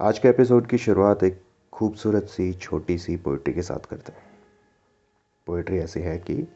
[0.00, 1.42] आज के एपिसोड की शुरुआत एक
[1.72, 4.22] खूबसूरत सी, छोटी सी पोइट्री के साथ करते हैं।
[5.46, 6.48] पोइट्री ऐसी है कि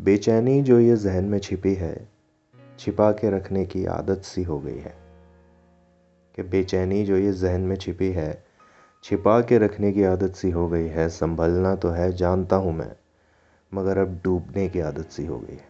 [0.00, 2.08] बेचैनी जो ये जहन में छिपी है,
[2.78, 4.96] छिपा के रखने की आदत सी हो गई है।
[6.36, 8.44] कि बेचैनी जो ये जहन में छिपी है,
[9.04, 12.96] छिपा के रखने की आदत सी हो गई है। संभलना तो है, जानता हूँ मैं,
[13.74, 15.68] मगर अब डूबने की आदत सी हो गई है।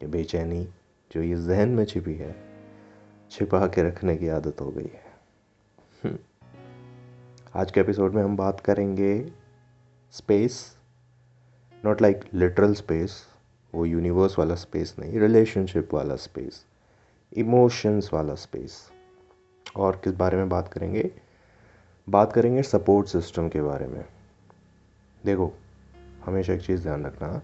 [0.00, 0.68] कि बेचैनी
[1.12, 2.36] जो ये जहन में छिपी है,
[3.30, 5.05] छिपा के रखने की आदत हो गई है।
[7.56, 9.32] आज के एपिसोड में हम बात करेंगे
[10.12, 10.76] space
[11.84, 13.26] not like literal space
[13.74, 16.66] वो यूनिवर्स वाला स्पेस नहीं रिलेशनशिप वाला स्पेस
[17.32, 18.90] इमोशंस वाला स्पेस
[19.76, 21.10] और किस बारे में बात करेंगे?
[22.08, 24.04] बात करेंगे सपोर्ट सिस्टम के बारे में।
[25.24, 25.52] देखो,
[26.24, 27.42] हमेशा एक चीज़ ध्यान रखना,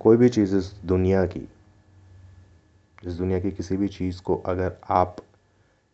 [0.00, 1.48] कोई भी चीज़ इस दुनिया की,
[3.04, 5.16] इस दुनिया की किसी भी चीज़ को अगर आप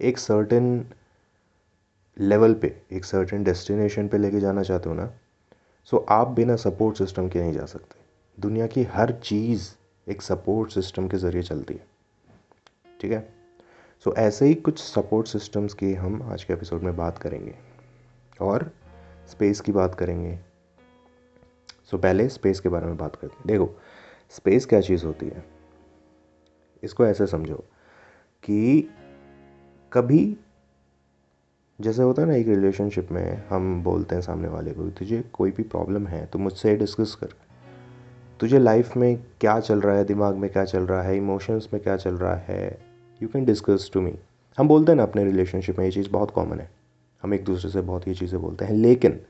[0.01, 0.91] एक सर्टेन
[2.21, 5.13] लेवल पे एक सर्टेन डेस्टिनेशन पे लेके जाना चाहते हो ना
[5.85, 8.01] सो आप बिना सपोर्ट सिस्टम के नहीं जा सकते।
[8.41, 9.71] दुनिया की हर चीज़
[10.09, 11.87] एक सपोर्ट सिस्टम के ज़रिए चलती है।
[13.01, 13.33] ठीक है?
[14.05, 17.55] सो so, ऐसे ही कुछ सपोर्ट सिस्टम्स की हम आज के एपिसोड में बात करेंगे।
[18.41, 18.71] और
[19.29, 20.39] स्पेस की बात करेंगे।
[21.91, 23.81] सो so, पहले स्पेस के बारे में बात करते हैं। देखो
[24.31, 25.45] स्पेस क्या चीज़ होती है?
[26.83, 27.65] इसको ऐसे समझो
[28.43, 28.91] कि
[29.93, 30.37] कभी
[31.81, 35.51] जैसे होता है ना, एक रिलेशनशिप में हम बोलते हैं सामने वाले को, तुझे कोई
[35.51, 37.35] भी प्रॉब्लम है तो मुझसे डिस्कस कर।
[38.41, 41.83] तुझे लाइफ में क्या चल रहा है, दिमाग में क्या चल रहा है इमोशंस में
[41.83, 42.79] क्या चल रहा है
[43.21, 44.15] you can discuss to me
[44.59, 46.71] हम बोलते हैं ना, अपने रिलेशनशिप में ये चीज़ बहुत कॉमन है।
[47.23, 49.21] हम एक दूसरे से बहुत ये चीज़ें बोलते हैं। लेकिन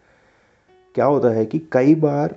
[0.94, 2.34] क्या होता है कि कई बार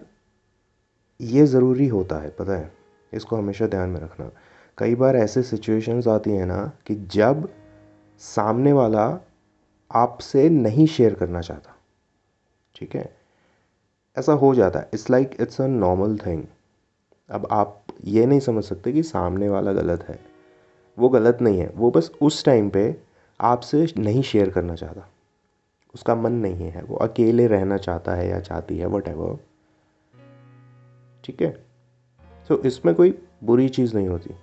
[1.19, 2.71] ये ज़रूरी होता है, पता है?
[3.13, 4.29] इसको हमेशा ध्यान में रखना।
[4.77, 7.49] कई बार ऐसे सिचुएशंस आती हैं ना कि जब
[8.21, 9.05] सामने वाला
[9.93, 11.75] आपसे नहीं शेयर करना चाहता।
[12.75, 13.17] ठीक है?
[14.17, 16.43] ऐसा हो जाता है। It's like it's a normal thing
[17.29, 20.19] अब आप ये नहीं समझ सकते कि सामने वाला गलत है।
[20.99, 22.97] वो गलत नहीं है। वो बस उस टाइम पे
[23.41, 25.09] आपसे नहीं शेयर करना चाहता।
[25.95, 29.37] उसका मन नहीं है। वो अकेले रहना चाहता है या चाहती है वट एवर
[31.23, 31.65] ठीक है?
[32.47, 34.35] सो so, इसमें कोई बुरी चीज़ नहीं होती।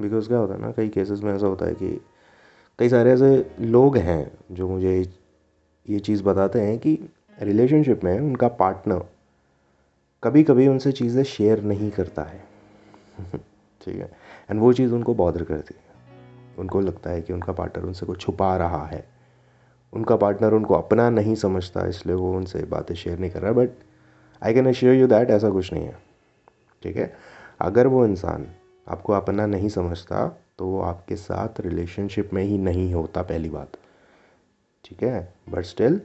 [0.00, 2.00] बिकॉज़ क्या होता है ना कई केसेस में ऐसा होता है कि
[2.80, 5.12] कई सारे ऐसे लोग हैं जो मुझे
[5.90, 7.08] ये चीज़ बताते हैं कि
[7.42, 9.04] रिलेशनशिप में उनका पार्टनर
[10.24, 12.44] कभी कभी उनसे चीज़ें शेयर नहीं करता है।
[13.84, 14.12] ठीक है?
[14.50, 16.14] एंड वो चीज़ उनको बॉदर करती है।
[16.58, 19.08] उनको लगता है कि उनका पार्टनर उनसे कुछ छुपा रहा है।
[19.92, 23.70] उनका पार्टनर उनको अपना नहीं समझता, इसलिए वो उनसे बातें शेयर नहीं कर रहा। But
[24.42, 25.98] I can assure you that ऐसा कुछ नहीं है।
[26.82, 27.16] ठीक है?
[27.60, 28.46] अगर वो इंसान
[28.88, 33.76] आपको अपना नहीं समझता तो वो आपके साथ रिलेशनशिप में ही नहीं होता पहली बात।
[34.84, 35.32] ठीक है?
[35.48, 36.00] बट स्टिल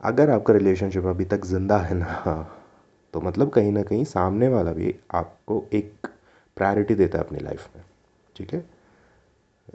[0.00, 2.56] अगर आपका रिलेशनशिप अभी तक ज़िंदा है ना
[3.14, 6.06] तो मतलब कहीं ना कहीं सामने वाला भी आपको एक
[6.56, 7.84] प्रायोरिटी देता है अपनी लाइफ में।
[8.36, 8.64] ठीक है?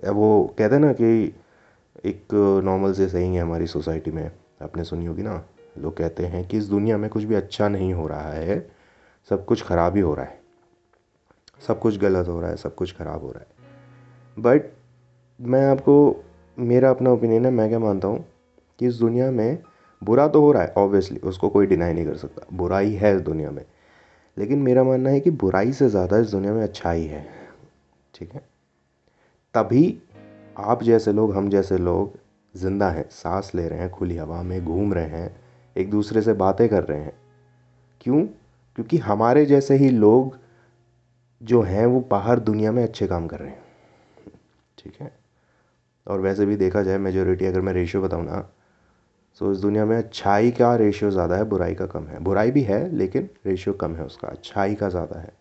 [0.09, 1.33] वो कहते हैं ना कि
[2.05, 2.33] एक
[2.63, 5.43] नॉर्मल से सही है हमारी सोसाइटी में। आपने सुनी होगी ना?
[5.77, 8.71] लोग कहते हैं कि इस दुनिया में कुछ भी अच्छा नहीं हो रहा है,
[9.29, 10.41] सब कुछ ख़राब ही हो रहा है।
[11.67, 13.62] सब कुछ गलत हो रहा है, सब कुछ ख़राब हो रहा है।
[14.39, 14.61] बट
[15.41, 16.23] मैं आपको,
[16.59, 18.25] मेरा अपना ओपिनियन है, मैं क्या मानता हूँ
[18.79, 19.57] कि इस दुनिया में
[20.03, 23.21] बुरा तो हो रहा है ऑब्वियसली उसको कोई डिनाई नहीं कर सकता। बुराई है इस
[23.21, 23.65] दुनिया में।
[24.37, 27.27] लेकिन मेरा मानना है कि बुराई से ज़्यादा इस दुनिया में अच्छाई है।
[28.15, 28.41] ठीक है?
[29.53, 30.01] तभी
[30.57, 32.19] आप जैसे लोग, हम जैसे लोग
[32.55, 35.35] ज़िंदा हैं, सांस ले रहे हैं, खुली हवा में घूम रहे हैं,
[35.77, 37.13] एक दूसरे से बातें कर रहे हैं।
[38.01, 38.25] क्यों?
[38.75, 40.37] क्योंकि हमारे जैसे ही लोग
[41.43, 43.62] जो हैं, वो बाहर दुनिया में अच्छे काम कर रहे हैं।
[44.83, 45.11] ठीक है?
[46.07, 48.49] और वैसे भी देखा जाए मेजोरिटी अगर मैं रेशियो बताऊँ ना
[49.33, 52.61] सो इस दुनिया में अच्छाई का रेशियो ज़्यादा है, बुराई का कम है। बुराई भी
[52.61, 55.33] है, लेकिन रेशियो कम है उसका, अच्छाई का ज़्यादा है।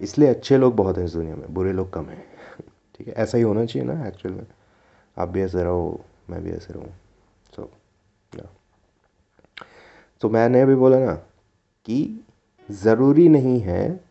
[0.00, 2.24] इसलिए अच्छे लोग बहुत हैं इस दुनिया में, बुरे लोग कम हैं।
[2.94, 4.46] ठीक है, ऐसा ही होना चाहिए ना एक्चुअल में।
[5.18, 6.92] आप भी ऐसे रहो, मैं भी ऐसे रहूँ।
[7.56, 7.70] सो
[10.20, 11.12] तो मैंने अभी बोला ना
[11.84, 12.24] कि
[12.70, 14.05] ज़रूरी नहीं है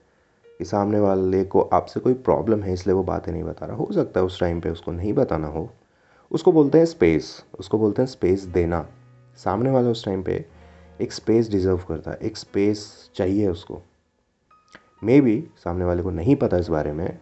[0.59, 3.87] कि सामने वाले को आपसे कोई प्रॉब्लम है, इसलिए वो बातें नहीं बता रहा। हो
[3.91, 5.69] सकता है उस टाइम पे उसको नहीं बताना हो।
[6.31, 8.87] उसको बोलते हैं स्पेस उसको बोलते हैं स्पेस देना।
[9.37, 10.45] सामने वाला उस टाइम पे
[11.01, 13.81] एक स्पेस डिज़र्व करता है। एक स्पेस चाहिए उसको।
[15.03, 17.19] मे बी सामने वाले को नहीं पता इस बारे में।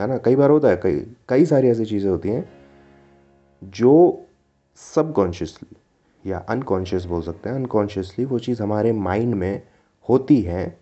[0.00, 0.18] है ना?
[0.18, 2.48] कई बार होता है। कई कई सारी ऐसी चीज़ें होती हैं
[3.64, 4.22] जो
[4.76, 5.76] सबकॉन्शियसली
[6.30, 9.62] या अनकॉन्शियस बोल सकते हैं। अनकॉन्शियसली वो चीज़ हमारे माइंड में
[10.08, 10.80] होती है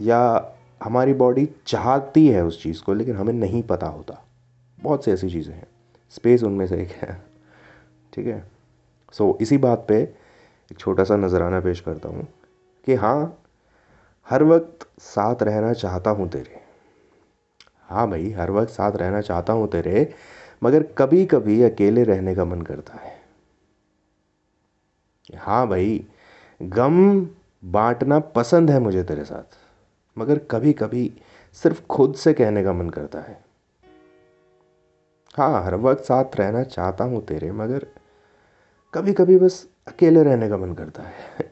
[0.00, 0.52] या
[0.82, 4.24] हमारी बॉडी चाहती है उस चीज़ को लेकिन हमें नहीं पता होता।
[4.78, 5.66] बहुत सी ऐसी चीज़ें हैं।
[6.10, 7.22] स्पेस उनमें से एक है।
[8.12, 8.50] ठीक है?
[9.12, 10.02] सो so, इसी बात पे
[10.72, 12.28] एक छोटा सा नज़राना पेश करता हूँ
[12.86, 13.42] कि हाँ
[14.30, 16.60] हर वक्त साथ रहना चाहता हूँ तेरे।
[17.82, 20.14] हाँ भाई हर वक्त साथ रहना चाहता हूँ तेरे
[20.64, 23.16] मगर कभी कभी अकेले रहने का मन करता है।
[25.38, 26.06] हाँ भाई
[26.62, 27.26] गम
[27.64, 29.65] बांटना पसंद है मुझे तेरे साथ।
[30.16, 31.10] मगर कभी कभी
[31.62, 33.38] सिर्फ़ खुद से कहने का मन करता है।
[35.34, 37.86] हाँ हर वक्त साथ रहना चाहता हूँ तेरे, मगर
[38.94, 41.50] कभी कभी बस अकेले रहने का मन करता है।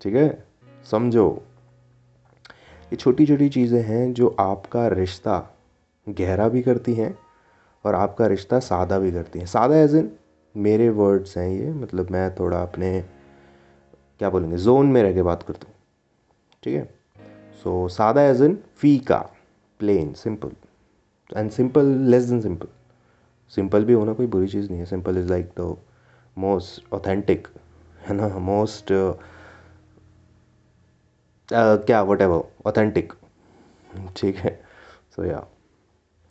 [0.00, 0.44] ठीक है?
[0.90, 1.28] समझो।
[2.92, 5.38] ये छोटी छोटी चीज़ें हैं जो आपका रिश्ता
[6.06, 7.16] गहरा भी करती हैं
[7.84, 10.10] और आपका रिश्ता सादा भी करती हैं। सादा एज इन
[10.54, 13.00] मेरे वर्ड्स हैं ये मतलब मैं थोड़ा अपने,
[14.18, 15.74] क्या बोलेंगे जोन में रह के बात करता हूँ।
[16.62, 16.84] ठीक है?
[17.62, 19.18] सो सादा एज इन फीका
[19.80, 20.50] plain simple
[21.30, 22.68] and simple less than simple
[23.52, 24.86] simple भी होना कोई बुरी चीज़ नहीं है.
[24.86, 25.76] Simple is like the
[26.36, 27.48] most authentic
[28.00, 28.28] है ना?
[28.28, 29.12] मोस्ट uh,
[31.48, 33.12] uh, क्या वट एवर ऑथेंटिक
[34.16, 34.60] ठीक है?
[35.16, 35.46] सो या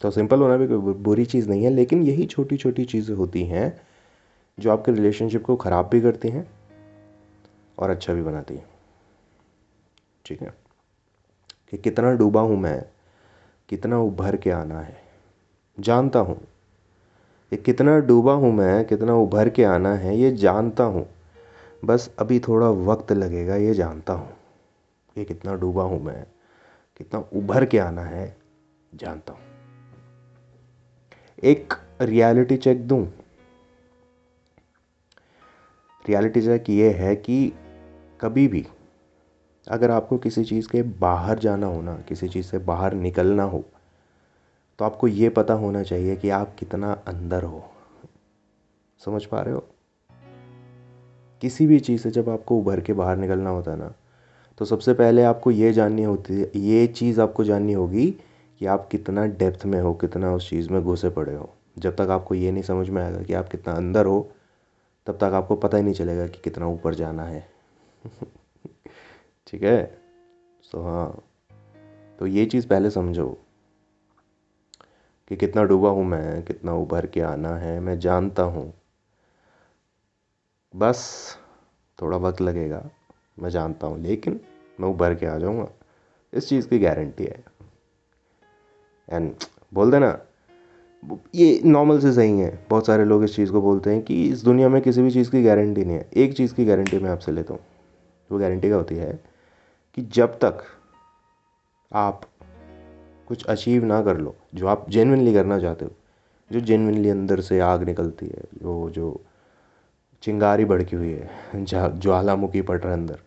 [0.02, 3.44] तो सिंपल होना भी कोई बुरी चीज़ नहीं है लेकिन यही छोटी छोटी चीज़ें होती
[3.46, 3.82] हैं
[4.58, 6.48] जो आपके रिलेशनशिप को ख़राब भी करती हैं
[7.78, 8.66] और अच्छा भी बनाती हैं।
[10.28, 10.54] ठीक है,
[11.72, 12.82] कि कितना डूबा हूँ मैं,
[13.70, 14.98] कितना उभर के आना है।
[15.78, 16.38] जानता हूँ
[17.52, 21.08] कि कितना डूबा हूँ मैं, कितना उभर के आना है, ये जानता हूँ।
[21.86, 24.34] बस अभी थोड़ा वक्त लगेगा, ये जानता हूँ
[25.16, 26.24] कि कितना डूबा हूँ मैं,
[26.98, 28.36] कितना उभर के आना है,
[28.96, 29.42] जानता हूँ।
[31.44, 33.06] एक रियलिटी चेक दूँ।
[36.06, 37.54] रियलिटी चेक ये है कि
[38.22, 38.66] कभी भी
[39.68, 43.64] अगर आपको किसी चीज़ के बाहर जाना हो ना, किसी चीज़ से बाहर निकलना हो
[44.80, 47.64] तो आपको ये पता होना चाहिए कि आप कितना अंदर हो।
[49.06, 49.64] समझ पा रहे हो?
[51.42, 53.94] किसी भी चीज़ से जब आपको उभर के बाहर निकलना होता है ना
[54.58, 58.08] तो सबसे पहले आपको ये जाननी होती है, ये चीज़ आपको जाननी होगी
[58.60, 61.50] कि आप कितना डेप्थ में हो, कितना उस चीज़ में घुसे पड़े हो।
[61.80, 64.32] जब तक आपको ये नहीं समझ में आएगा कि आप कितना अंदर हो,
[65.06, 67.48] तब तक आपको पता ही नहीं चलेगा कि कितना ऊपर जाना है।
[69.48, 70.02] ठीक है?
[70.62, 71.24] सो हाँ।
[72.20, 73.38] तो ये चीज़ पहले समझो
[75.28, 78.74] कि कितना डूबा हूँ मैं, कितना उभर के आना है, मैं जानता हूँ।
[80.76, 81.34] बस
[82.02, 82.90] थोड़ा वक्त लगेगा,
[83.40, 84.40] मैं जानता हूँ, लेकिन
[84.80, 85.68] मैं उभर के आ जाऊँगा।
[86.34, 87.44] इस चीज़ की गारंटी है।
[89.10, 89.36] एंड
[89.74, 90.20] बोल देना
[91.36, 94.44] ये नॉर्मल से सही है। बहुत सारे लोग इस चीज़ को बोलते हैं कि इस
[94.44, 97.32] दुनिया में किसी भी चीज़ की गारंटी नहीं है। एक चीज़ की गारंटी मैं आपसे
[97.32, 97.62] लेता हूँ।
[98.32, 99.37] वो गारंटी क्या होती है?
[99.98, 100.64] कि जब तक
[101.94, 102.22] आप
[103.28, 105.92] कुछ अचीव ना कर लो, जो आप जेनविनली करना चाहते हो,
[106.52, 109.22] जो जेनविनली अंदर से आग निकलती है जो जो
[110.22, 111.30] चिंगारी भड़की हुई है
[111.96, 113.20] ज्वालामुखी पड़ रहा है अंदर।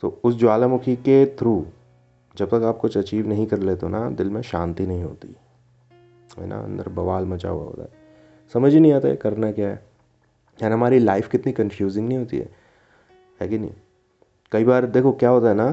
[0.00, 1.66] सो उस ज्वालामुखी के थ्रू
[2.36, 5.36] जब तक आप कुछ अचीव नहीं कर लेते हो ना, दिल में शांति नहीं होती।
[6.38, 6.60] है ना?
[6.60, 7.88] अंदर बवाल मचा हुआ होता है।
[8.52, 9.86] समझ ही नहीं आता है, करना क्या है?
[10.62, 12.48] यार, हमारी लाइफ कितनी कंफ्यूजिंग नहीं होती है?
[13.40, 13.72] है कि नहीं?
[14.52, 15.70] कई बार देखो क्या होता है ना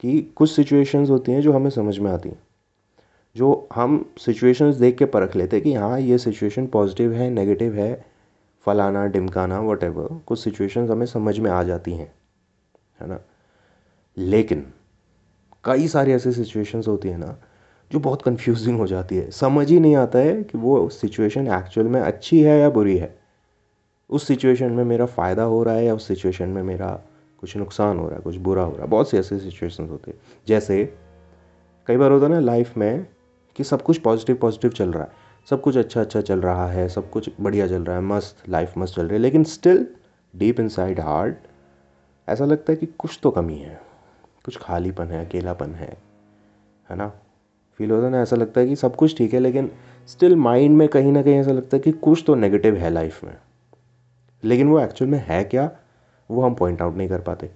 [0.00, 2.42] कि कुछ सिचुएशंस होती हैं जो हमें समझ में आती हैं।
[3.36, 7.74] जो हम सिचुएशंस देख के परख लेते हैं कि हाँ ये सिचुएशन पॉजिटिव है नेगेटिव
[7.74, 8.04] है,
[8.66, 9.80] फलाना डिमकाना वट
[10.26, 12.12] कुछ सिचुएशंस हमें समझ में आ जाती हैं,
[13.00, 13.20] है ना?
[14.16, 14.66] लेकिन
[15.64, 17.36] कई सारी ऐसी सिचुएशंस होती है ना,
[17.92, 21.86] जो बहुत कंफ्यूजिंग हो जाती है। समझ ही नहीं आता है कि वो सिचुएशन एक्चुअल
[21.86, 23.18] में अच्छी है या बुरी है।
[24.10, 27.00] उस सिचुएशन में मेरा फ़ायदा हो रहा है या उस सिचुएशन में मेरा
[27.42, 30.10] कुछ नुकसान हो रहा है, कुछ बुरा हो रहा है। बहुत सी ऐसे सिचुएशंस होते
[30.10, 30.18] हैं।
[30.48, 30.94] जैसे,
[31.86, 33.06] कई बार होता है ना लाइफ में
[33.56, 35.12] कि सब कुछ पॉजिटिव पॉजिटिव चल रहा है।
[35.50, 38.72] सब कुछ अच्छा अच्छा चल रहा है, सब कुछ बढ़िया चल रहा है, मस्त लाइफ
[38.78, 39.86] मस्त चल रही है, लेकिन still
[40.36, 41.36] deep inside heart
[42.28, 43.80] ऐसा लगता है कि कुछ तो कमी है।
[44.44, 45.96] कुछ खालीपन है, अकेलापन है
[46.90, 47.12] है ना?
[47.78, 49.72] फील होता है ना, ऐसा लगता है कि सब कुछ ठीक है, लेकिन
[50.06, 53.24] स्टिल माइंड में कहीं ना कहीं ऐसा लगता है कि कुछ तो नेगेटिव है लाइफ
[53.24, 53.36] में।
[54.44, 55.70] लेकिन वो एक्चुअल में है क्या?
[56.32, 57.50] वो हम पॉइंट आउट नहीं कर पाते।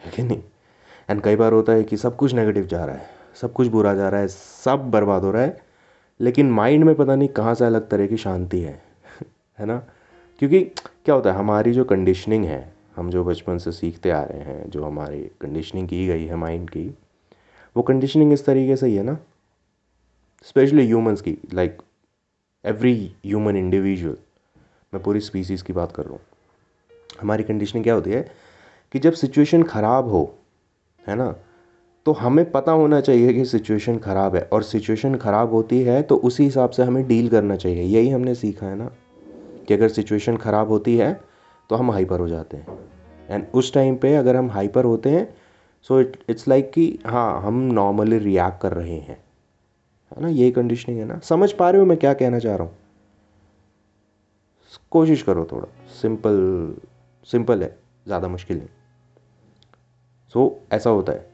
[0.00, 0.42] है कि नहीं?
[1.10, 3.10] एंड कई बार होता है कि सब कुछ नेगेटिव जा रहा है,
[3.40, 5.62] सब कुछ बुरा जा रहा है, सब बर्बाद हो रहा है,
[6.20, 8.82] लेकिन माइंड में पता नहीं कहाँ से अलग तरह की शांति है
[9.58, 9.82] है ना?
[10.38, 10.60] क्योंकि
[11.04, 14.70] क्या होता है, हमारी जो कंडीशनिंग है, हम जो बचपन से सीखते आ रहे हैं,
[14.70, 16.94] जो हमारी कंडीशनिंग की गई है माइंड की,
[17.76, 19.18] वो कंडीशनिंग इस तरीके से ही है ना?
[20.42, 21.82] स्पेशली ह्यूमंस की लाइक
[22.64, 24.16] एवरी ह्यूमन इंडिविजुअल
[24.94, 26.20] मैं पूरी स्पीसीज़ की बात कर रहा हूँ।
[27.10, 28.22] हमारी कंडीशनिंग क्या होती है
[28.94, 30.34] कि जब सिचुएशन ख़राब हो,
[31.00, 31.34] है ना
[32.06, 36.16] तो हमें पता होना चाहिए कि सिचुएशन ख़राब है और सिचुएशन ख़राब होती है तो
[36.18, 38.90] उसी हिसाब से हमें डील करना चाहिए। यही हमने सीखा है ना,
[39.68, 41.12] कि अगर सिचुएशन ख़राब होती है
[41.70, 42.78] तो हम हाइपर हो जाते हैं।
[43.28, 45.28] एंड उस टाइम पे अगर हम हाइपर होते हैं
[45.90, 49.18] सो इट इट्स लाइक कि हाँ हम नॉर्मली रिएक्ट कर रहे हैं।
[50.12, 52.64] है ना, यही कंडीशनिंग है ना। समझ पा रहे हो मैं क्या कहना चाह रहा
[52.64, 52.76] हूँ?
[54.90, 56.74] कोशिश करो थोड़ा सिंपल
[57.28, 58.68] सिंपल है ज़्यादा मुश्किल नहीं।
[60.34, 61.26] सो so, ऐसा होता है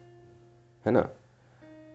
[0.84, 1.00] है ना?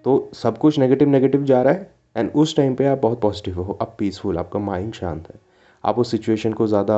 [0.06, 3.62] तो सब कुछ नेगेटिव नेगेटिव जा रहा है एंड उस टाइम पे आप बहुत पॉजिटिव
[3.62, 5.40] हो आप पीसफुल आपका माइंड शांत है।
[5.84, 6.98] आप उस सिचुएशन को ज़्यादा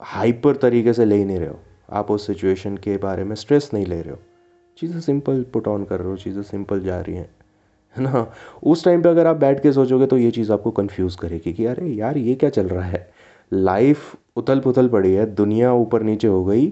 [0.00, 1.58] हाइपर तरीके से ले ही नहीं रहे हो।
[1.92, 4.18] आप उस सिचुएशन के बारे में स्ट्रेस नहीं ले रहे हो।
[4.78, 7.28] चीज़ें सिंपल पुट ऑन कर रहे हो चीज़ें सिंपल जा रही हैं
[7.96, 8.26] है ना?
[8.62, 11.66] उस टाइम पे अगर आप बैठ के सोचोगे तो ये चीज़ आपको कंफ्यूज करेगी कि
[11.66, 13.08] अरे यार ये क्या चल रहा है?
[13.52, 16.66] लाइफ उथल पुथल पड़ी है, दुनिया ऊपर नीचे हो गई,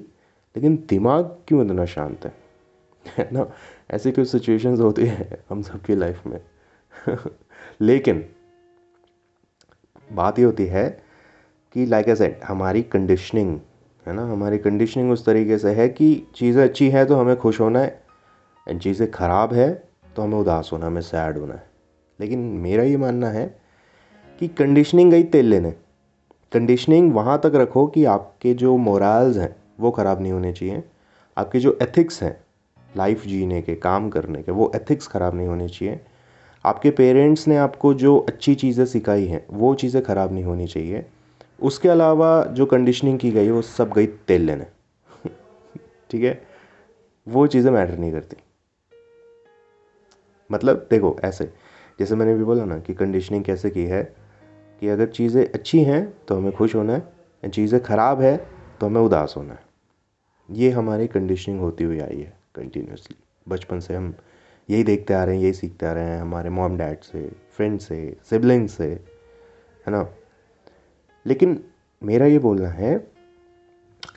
[0.56, 2.32] लेकिन दिमाग क्यों इतना शांत है?
[3.32, 3.46] ना?
[3.90, 6.40] ऐसी कुछ सिचुएशंस होती है हम सबकी लाइफ में।
[7.80, 8.24] लेकिन,
[10.12, 10.88] बात ये होती है
[11.74, 13.58] कि लाइक ए सेट हमारी कंडीशनिंग
[14.06, 14.22] है ना?
[14.22, 18.02] हमारी कंडीशनिंग उस तरीके से है कि चीज़ें अच्छी हैं तो हमें खुश होना है
[18.68, 21.66] एंड चीज़ें ख़राब है तो हमें उदास होना हमें सैड होना है।
[22.20, 23.46] लेकिन मेरा ये मानना है
[24.40, 25.74] कि कंडीशनिंग गई तेल लेने।
[26.56, 30.84] कंडीशनिंग वहाँ तक रखो कि आपके जो मोरल्स हैं, वो ख़राब नहीं होने चाहिए।
[31.36, 32.44] आपके जो एथिक्स हैं
[32.96, 36.00] लाइफ जीने के, काम करने के, वो एथिक्स ख़राब नहीं होने चाहिए।
[36.64, 41.06] आपके पेरेंट्स ने आपको जो अच्छी चीज़ें सिखाई हैं, वो चीज़ें ख़राब नहीं होनी चाहिए।
[41.62, 44.66] उसके अलावा जो कंडीशनिंग की गई वो सब गई तेल लेने।
[46.10, 46.42] ठीक है?
[47.28, 48.36] वो चीज़ें मैटर नहीं करती।
[50.52, 51.52] मतलब देखो, ऐसे,
[51.98, 54.25] जैसे मैंने भी बोला ना कि कंडीशनिंग कैसे की है
[54.82, 58.36] कि अगर चीज़ें अच्छी हैं तो हमें खुश होना है चीज़ें ख़राब है
[58.80, 59.64] तो हमें उदास होना है।
[60.48, 63.16] ये हमारी कंडीशनिंग होती हुई आई है कंटिन्यूसली
[63.46, 64.14] बचपन से हम
[64.68, 67.78] यही देखते आ रहे हैं, यही सीखते आ रहे हैं हमारे मॉम डैड से फ्रेंड
[67.80, 70.06] से सिबलिंग से, है ना?
[71.26, 71.62] लेकिन
[72.02, 72.96] मेरा ये बोलना है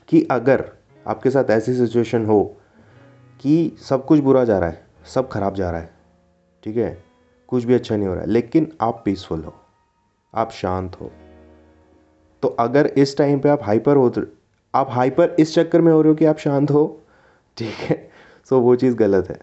[0.08, 0.64] कि अगर
[1.06, 2.42] आपके साथ ऐसी सिचुएशन हो
[3.40, 5.90] कि सब कुछ बुरा जा रहा है, सब खराब जा रहा है,
[6.62, 7.02] ठीक है?
[7.48, 9.54] कुछ भी अच्छा नहीं हो रहा है, लेकिन आप पीसफुल हो।
[10.34, 11.10] आप शांत हो।
[12.42, 14.22] तो अगर इस टाइम पे आप हाइपर हो तो
[14.74, 17.02] आप हाइपर इस चक्कर में हो रहे हो कि आप शांत हो?
[17.56, 18.10] ठीक है,
[18.44, 19.38] सो वो चीज़ गलत है।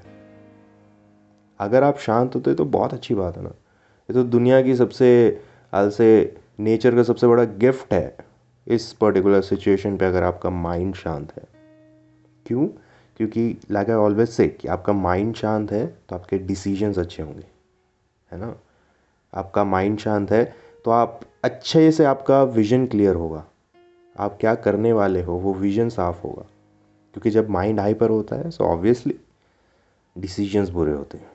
[1.60, 5.42] अगर आप शांत होते तो बहुत अच्छी बात है ना। ये तो दुनिया की सबसे
[5.76, 8.18] से नेचर का सबसे बड़ा गिफ्ट है।
[8.68, 11.44] इस पर्टिकुलर सिचुएशन पे अगर आपका माइंड शांत है।
[12.46, 12.68] क्यों?
[13.18, 17.46] क्योंकि लाइक आई ऑलवेज से कि आपका माइंड शांत है तो आपके डिसीजंस अच्छे होंगे।
[18.32, 18.56] है ना?
[19.34, 23.44] आपका माइंड शांत है तो आप अच्छे से आपका विजन क्लियर होगा।
[24.16, 26.42] आप क्या करने वाले हो, वो विजन साफ़ होगा।
[27.14, 29.14] क्योंकि जब माइंड हाइपर होता है सो ऑब्वियसली
[30.16, 31.30] डिसीजंस बुरे होते हैं।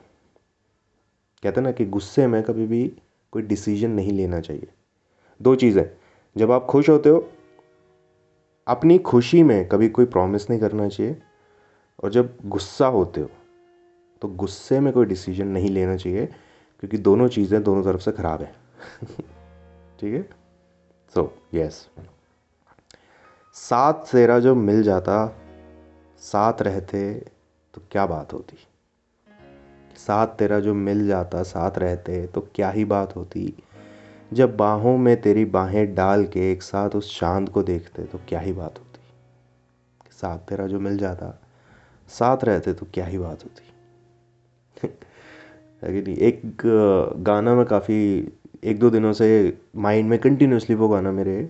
[1.43, 2.85] कहते हैं ना कि गुस्से में कभी भी
[3.33, 4.67] कोई डिसीज़न नहीं लेना चाहिए।
[5.39, 5.85] दो चीज़ें
[6.35, 7.27] जब आप खुश होते हो,
[8.67, 11.15] अपनी खुशी में कभी कोई प्रॉमिस नहीं करना चाहिए।
[12.03, 13.29] और जब गुस्सा होते हो
[14.21, 18.41] तो गुस्से में कोई डिसीज़न नहीं लेना चाहिए, क्योंकि दोनों चीज़ें दोनों तरफ़ से ख़राब
[18.41, 18.53] है।
[20.03, 20.29] ठीक है?
[21.13, 21.89] सो यस
[23.55, 25.35] सात सेरा जो मिल जाता
[26.19, 27.13] साथ रहते
[27.73, 28.57] तो क्या बात होती?
[29.97, 33.63] साथ तेरा जो मिल जाता साथ रहते तो क्या ही बात होती?
[34.33, 38.39] जब बाहों में तेरी बाहें डाल के एक साथ उस चाँद को देखते तो क्या
[38.39, 38.99] ही बात होती?
[40.11, 41.39] साथ तेरा जो मिल जाता
[42.09, 44.89] साथ रहते तो क्या ही बात होती?
[45.83, 46.15] नहीं?
[46.15, 46.41] एक
[47.17, 48.29] गाना में काफ़ी,
[48.63, 51.49] एक दो दिनों से माइंड में कंटिन्यूसली वो गाना मेरे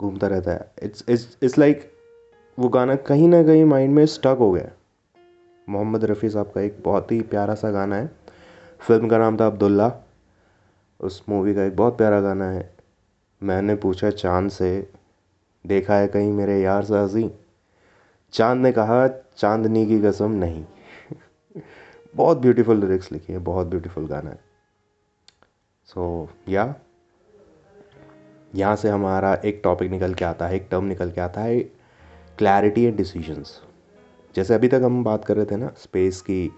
[0.00, 1.92] घूमता रहता है। इट्स इट्स इट्स लाइक
[2.58, 4.70] वो गाना कहीं ना कहीं माइंड में स्टक हो गया
[5.68, 8.10] मोहम्मद रफ़ी साहब का एक बहुत ही प्यारा सा गाना है।
[8.80, 9.92] फ़िल्म का नाम था अब्दुल्ला।
[11.00, 12.74] उस मूवी का एक बहुत प्यारा गाना है।
[13.42, 14.88] मैंने पूछा, चाँद से
[15.66, 17.30] देखा है कहीं मेरे यार साजी?
[18.32, 20.64] चाँद ने कहा, चांदनी की कसम नहीं।
[22.16, 24.38] बहुत ब्यूटीफुल लिरिक्स लिखी है बहुत ब्यूटीफुल गाना है।
[25.84, 26.74] सो so, या
[28.54, 31.60] यहाँ से हमारा एक टॉपिक निकल के आता है एक टर्म निकल के आता है
[32.38, 33.62] क्लैरिटी एंड डिसीजंस
[34.36, 36.52] जैसे अभी तक हम बात कर रहे थे ना स्पेस की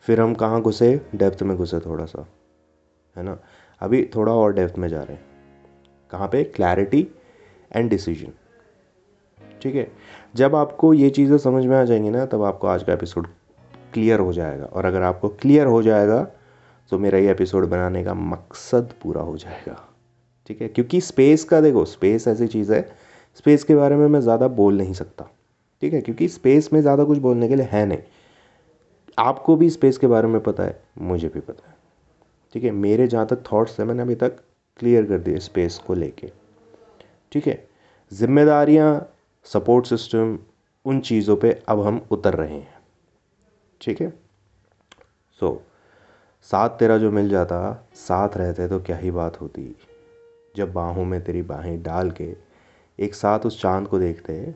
[0.00, 1.06] फिर हम कहाँ घुसे?
[1.14, 2.26] डेप्थ में घुसे थोड़ा सा
[3.16, 3.38] है ना?
[3.80, 5.24] अभी थोड़ा और डेप्थ में जा रहे हैं।
[6.10, 6.44] कहाँ पे?
[6.44, 7.08] क्लैरिटी
[7.76, 8.32] एंड डिसीज़न
[9.62, 9.92] ठीक है?
[10.34, 13.26] जब आपको ये चीज़ें समझ में आ जाएँगी ना तब आपको आज का एपिसोड
[13.94, 16.22] क्लियर हो जाएगा। और अगर आपको क्लियर हो जाएगा
[16.92, 19.80] तो मेरा ये एपिसोड बनाने का मकसद पूरा हो जाएगा।
[20.48, 20.68] ठीक है?
[20.68, 22.82] क्योंकि स्पेस का देखो स्पेस ऐसी चीज़ है
[23.38, 25.28] स्पेस के बारे में मैं ज़्यादा बोल नहीं सकता।
[25.82, 26.00] ठीक है?
[26.00, 27.98] क्योंकि स्पेस में ज़्यादा कुछ बोलने के लिए है नहीं।
[29.18, 31.74] आपको भी स्पेस के बारे में पता है, मुझे भी पता है।
[32.54, 32.70] ठीक है?
[32.70, 34.36] मेरे जहाँ तक थॉट्स हैं, मैंने अभी तक
[34.78, 36.30] क्लियर कर दिए स्पेस को लेके।
[37.32, 37.64] ठीक है?
[38.12, 39.10] जिम्मेदारियाँ
[39.46, 40.38] सपोर्ट सिस्टम
[40.86, 42.73] उन चीज़ों पे अब हम उतर रहे हैं।
[43.84, 44.10] ठीक है?
[45.40, 45.60] सो so,
[46.42, 49.76] साथ तेरा जो मिल जाता साथ रहते तो क्या ही बात होती?
[50.56, 52.36] जब बाहों में तेरी बाहें डाल के
[52.98, 54.54] एक साथ उस चाँद को देखते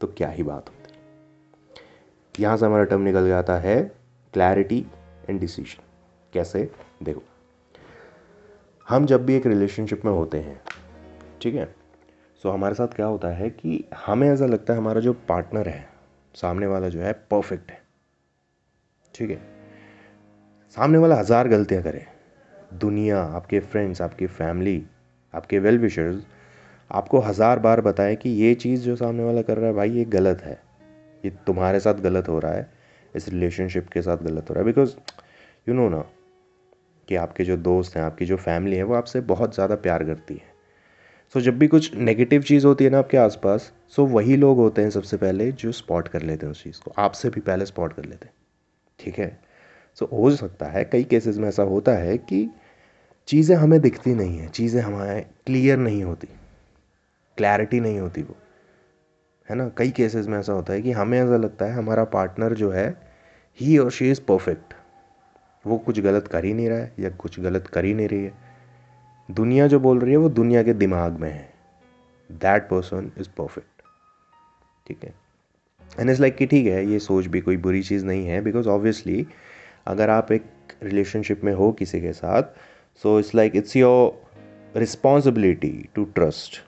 [0.00, 2.42] तो क्या ही बात होती?
[2.42, 3.82] यहाँ से हमारा टर्म निकल जाता है
[4.32, 4.86] क्लैरिटी
[5.30, 5.82] एंड डिसीज़न
[6.32, 6.70] कैसे?
[7.02, 7.22] देखो।
[8.88, 10.60] हम जब भी एक रिलेशनशिप में होते हैं
[11.42, 11.74] ठीक है?
[12.42, 15.68] सो so, हमारे साथ क्या होता है कि हमें ऐसा लगता है हमारा जो पार्टनर
[15.68, 15.88] है
[16.34, 17.89] सामने वाला जो है परफेक्ट है।
[19.14, 19.38] ठीक है।
[20.76, 22.04] सामने वाला हज़ार गलतियाँ करे।
[22.74, 24.82] दुनिया आपके फ्रेंड्स आपकी फैमिली
[25.34, 26.22] आपके वेल विशर्स
[26.90, 30.04] आपको हज़ार बार बताएँ कि ये चीज़ जो सामने वाला कर रहा है भाई ये
[30.06, 30.58] गलत है।
[31.24, 32.68] ये तुम्हारे साथ गलत हो रहा है।
[33.14, 34.94] इस रिलेशनशिप के साथ गलत हो रहा है। बिकॉज़
[35.68, 36.04] यू नो ना
[37.08, 40.34] कि आपके जो दोस्त हैं आपकी जो फैमिली है वो आपसे बहुत ज़्यादा प्यार करती
[40.34, 40.48] है।
[41.34, 44.36] सो so, जब भी कुछ नेगेटिव चीज़ होती है ना आपके आसपास सो so वही
[44.36, 47.40] लोग होते हैं सबसे पहले जो स्पॉट कर लेते हैं उस चीज़ को। आपसे भी
[47.40, 48.34] पहले स्पॉट कर लेते हैं।
[49.00, 49.38] ठीक है?
[49.96, 52.48] सो हो सकता है, कई केसेस में ऐसा होता है कि
[53.28, 56.28] चीज़ें हमें दिखती नहीं हैं, चीज़ें हमारे क्लियर नहीं होती
[57.38, 58.36] क्लैरिटी नहीं होती वो,
[59.48, 59.68] है ना?
[59.68, 62.88] कई केसेस में ऐसा होता है कि हमें ऐसा लगता है हमारा पार्टनर जो है
[63.58, 64.74] ही और शी इज़ परफेक्ट
[65.64, 68.24] वो कुछ गलत कर ही नहीं रहा है या कुछ गलत कर ही नहीं रही
[68.24, 68.32] है।
[69.28, 71.48] दुनिया जो बोल रही है वो दुनिया के दिमाग में है।
[72.30, 73.82] दैट पर्सन इज़ परफेक्ट
[74.86, 75.14] ठीक है?
[75.98, 78.68] एंड इज़ लाइक कि ठीक है, ये सोच भी कोई बुरी चीज़ नहीं है बिकॉज़
[78.68, 79.26] ऑब्वियसली
[79.86, 80.44] अगर आप एक
[80.82, 82.42] रिलेशनशिप में हो किसी के साथ
[83.02, 86.60] so it's like it's your responsibility to trust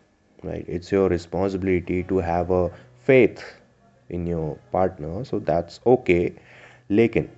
[0.47, 0.69] right?
[0.69, 2.67] It's your responsibility to have a
[3.07, 3.45] faith
[4.11, 6.33] in your partner so that's okay
[6.91, 7.29] लेकिन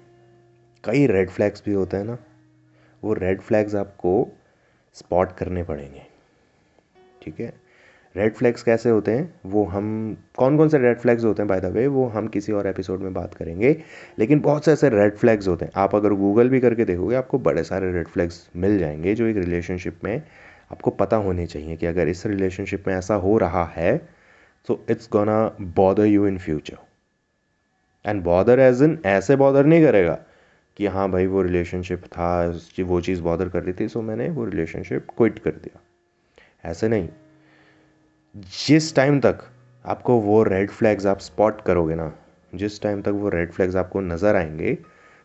[0.84, 2.16] कई रेड फ्लैग्स भी होते हैं ना,
[3.02, 4.28] वो रेड फ्लैग्स आपको
[4.96, 6.02] स्पॉट करने पड़ेंगे,
[7.22, 7.52] ठीक है?
[8.16, 11.60] रेड फ्लैग्स कैसे होते हैं, वो हम कौन कौन से रेड फ्लैग्स होते हैं बाय
[11.60, 13.76] द वे वो हम किसी और एपिसोड में बात करेंगे।
[14.18, 17.38] लेकिन बहुत से ऐसे रेड फ्लैग्स होते हैं। आप अगर गूगल भी करके देखोगे, आपको
[17.38, 20.22] बड़े सारे रेड फ्लैग्स मिल जाएँगे जो एक रिलेशनशिप में
[20.72, 23.96] आपको पता होने चाहिए कि अगर इस रिलेशनशिप में ऐसा हो रहा है
[24.66, 26.76] तो it's gonna bother you in future
[28.06, 30.18] and bother as in ऐसे बॉदर नहीं करेगा
[30.76, 34.44] कि हाँ भाई वो रिलेशनशिप था, वो चीज़ बॉदर कर रही थी सो मैंने वो
[34.44, 35.80] रिलेशनशिप क्विट कर दिया।
[36.70, 37.08] ऐसे नहीं।
[38.34, 39.42] जिस टाइम तक
[39.84, 42.12] आपको वो रेड फ्लैग्स आप स्पॉट करोगे ना
[42.54, 44.74] जिस टाइम तक वो रेड फ्लैग्स आपको नज़र आएँगे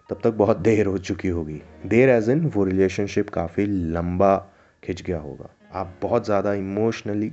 [0.10, 4.38] तब तक बहुत देर हो चुकी होगी। देर एज इन वो रिलेशनशिप काफ़ी लंबा
[4.84, 7.32] खिंच गया होगा। आप बहुत ज़्यादा इमोशनली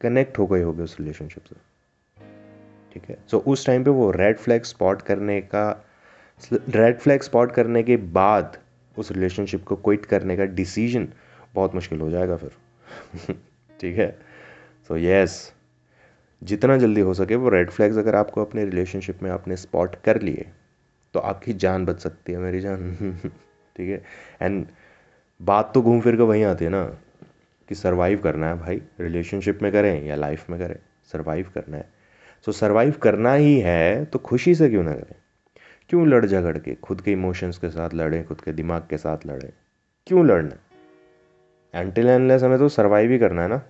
[0.00, 1.56] कनेक्ट हो गए होगे उस रिलेशनशिप से।
[2.94, 3.18] ठीक है?
[3.30, 5.84] सो so, उस टाइम पे वो रेड फ्लैग स्पॉट करने का
[6.52, 8.58] रेड फ्लैग स्पॉट करने के बाद
[8.96, 11.08] उस रिलेशनशिप को क्विट करने का डिसीज़न
[11.54, 12.50] बहुत मुश्किल हो जाएगा फिर।
[13.80, 14.29] ठीक है?
[14.90, 15.52] सो यस
[16.42, 20.22] जितना जल्दी हो सके वो रेड फ्लैग्स अगर आपको अपने रिलेशनशिप में आपने स्पॉट कर
[20.22, 20.48] लिए
[21.14, 22.96] तो आपकी जान बच सकती है मेरी जान।
[23.76, 24.02] ठीक है?
[24.42, 24.66] एंड
[25.42, 26.84] बात तो घूम फिर कर वहीं आती है ना
[27.68, 30.76] कि सरवाइव करना है भाई। रिलेशनशिप में करें या लाइफ में करें
[31.12, 31.90] सरवाइव करना है।
[32.44, 35.16] सो so, सरवाइव करना ही है तो खुशी से क्यों ना करें?
[35.88, 39.18] क्यों लड़ झगड़ के खुद के इमोशंस के साथ लड़ें खुद के दिमाग के साथ
[39.26, 39.52] लड़ें?
[40.06, 40.52] क्यों लड़ना?
[41.80, 43.62] एंटिल एनलेस हमें तो सर्वाइव ही करना है ना।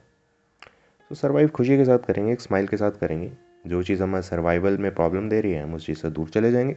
[1.10, 3.32] तो सर्वाइव खुशी के साथ करेंगे, एक स्माइल के साथ करेंगे।
[3.66, 6.52] जो चीज़ हमारे सर्वाइवल में प्रॉब्लम दे रही है, हम उस चीज़ से दूर चले
[6.52, 6.76] जाएँगे।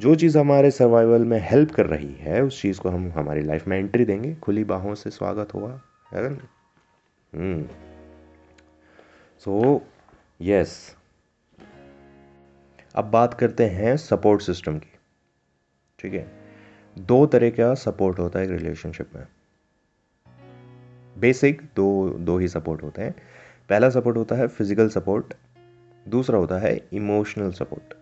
[0.00, 3.66] जो चीज़ हमारे सर्वाइवल में हेल्प कर रही है, उस चीज़ को हम हमारी लाइफ
[3.66, 5.80] में एंट्री देंगे। खुली बाहों से स्वागत होगा,
[6.14, 6.48] है ना?
[9.38, 9.82] सो
[10.40, 10.96] यस
[12.94, 14.92] अब बात करते हैं सपोर्ट सिस्टम की।
[15.98, 16.32] ठीक है?
[16.98, 19.26] दो तरह का सपोर्ट होता है एक रिलेशनशिप में।
[21.18, 23.14] बेसिक दो दो ही सपोर्ट होते हैं।
[23.70, 25.34] पहला सपोर्ट होता है फ़िज़िकल सपोर्ट
[26.08, 27.94] दूसरा होता है emotional support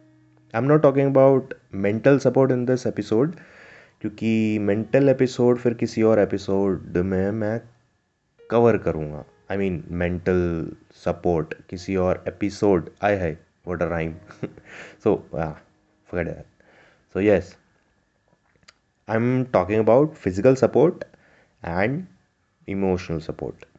[0.54, 3.36] I am not talking about mental support in this episode
[4.00, 7.60] क्योंकि मेंटल एपिसोड फिर किसी और एपिसोड में मैं
[8.50, 9.24] कवर करूँगा.
[9.50, 10.72] आई मीन मेंटल
[11.04, 14.14] सपोर्ट किसी और एपिसोड आई है what a rhyme
[15.04, 15.28] so
[16.08, 16.46] that.
[17.14, 17.56] So, yes.
[19.08, 21.04] I'm talking about physical support
[21.62, 22.06] and
[22.66, 23.71] emotional support.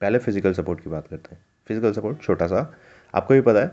[0.00, 2.72] पहले फ़िज़िकल सपोर्ट की बात करते हैं। फ़िज़िकल सपोर्ट छोटा सा।
[3.14, 3.72] आपको भी पता है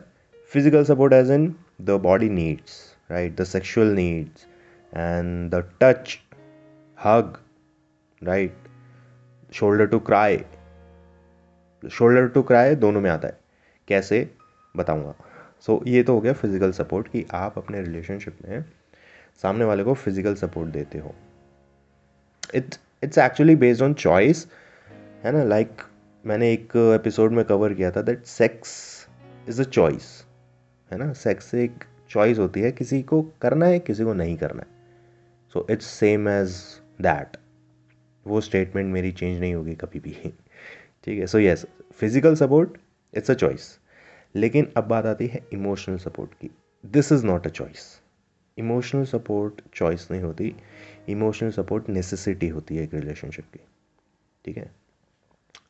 [0.51, 2.79] physical support as in the body needs
[3.11, 4.45] right the sexual needs
[4.93, 6.17] and the touch
[6.97, 7.37] hug
[8.21, 8.57] right
[9.53, 10.37] shoulder to cry
[11.83, 13.39] shoulder to cry दोनों में आता है।
[13.87, 14.29] कैसे?
[14.75, 15.13] बताऊँगा।
[15.59, 18.63] सो so, ये तो हो गया फ़िज़िकल सपोर्ट कि आप अपने रिलेशनशिप में
[19.41, 21.13] सामने वाले को फ़िज़िकल सपोर्ट देते हो।
[22.55, 24.47] It's it's actually based on choice
[25.23, 25.43] है ना?
[25.43, 25.85] लाइक like,
[26.25, 28.73] मैंने एक एपिसोड में कवर किया था that sex
[29.49, 30.03] is a choice
[30.91, 31.11] है ना?
[31.13, 34.67] सेक्स एक चॉइस होती है, किसी को करना है, किसी को नहीं करना है।
[35.53, 36.55] So it's same as
[37.01, 37.37] that
[38.25, 40.11] वो स्टेटमेंट मेरी चेंज नहीं होगी कभी भी।
[41.03, 41.27] ठीक है?
[41.27, 42.77] So yes physical support
[43.13, 43.77] it's a choice
[44.35, 46.49] लेकिन अब बात आती है इमोशनल सपोर्ट की।
[46.83, 48.01] This is not a choice
[48.57, 50.55] emotional support choice नहीं होती।
[51.09, 53.59] इमोशनल सपोर्ट नेसेसिटी होती है एक रिलेशनशिप की।
[54.45, 54.80] ठीक है?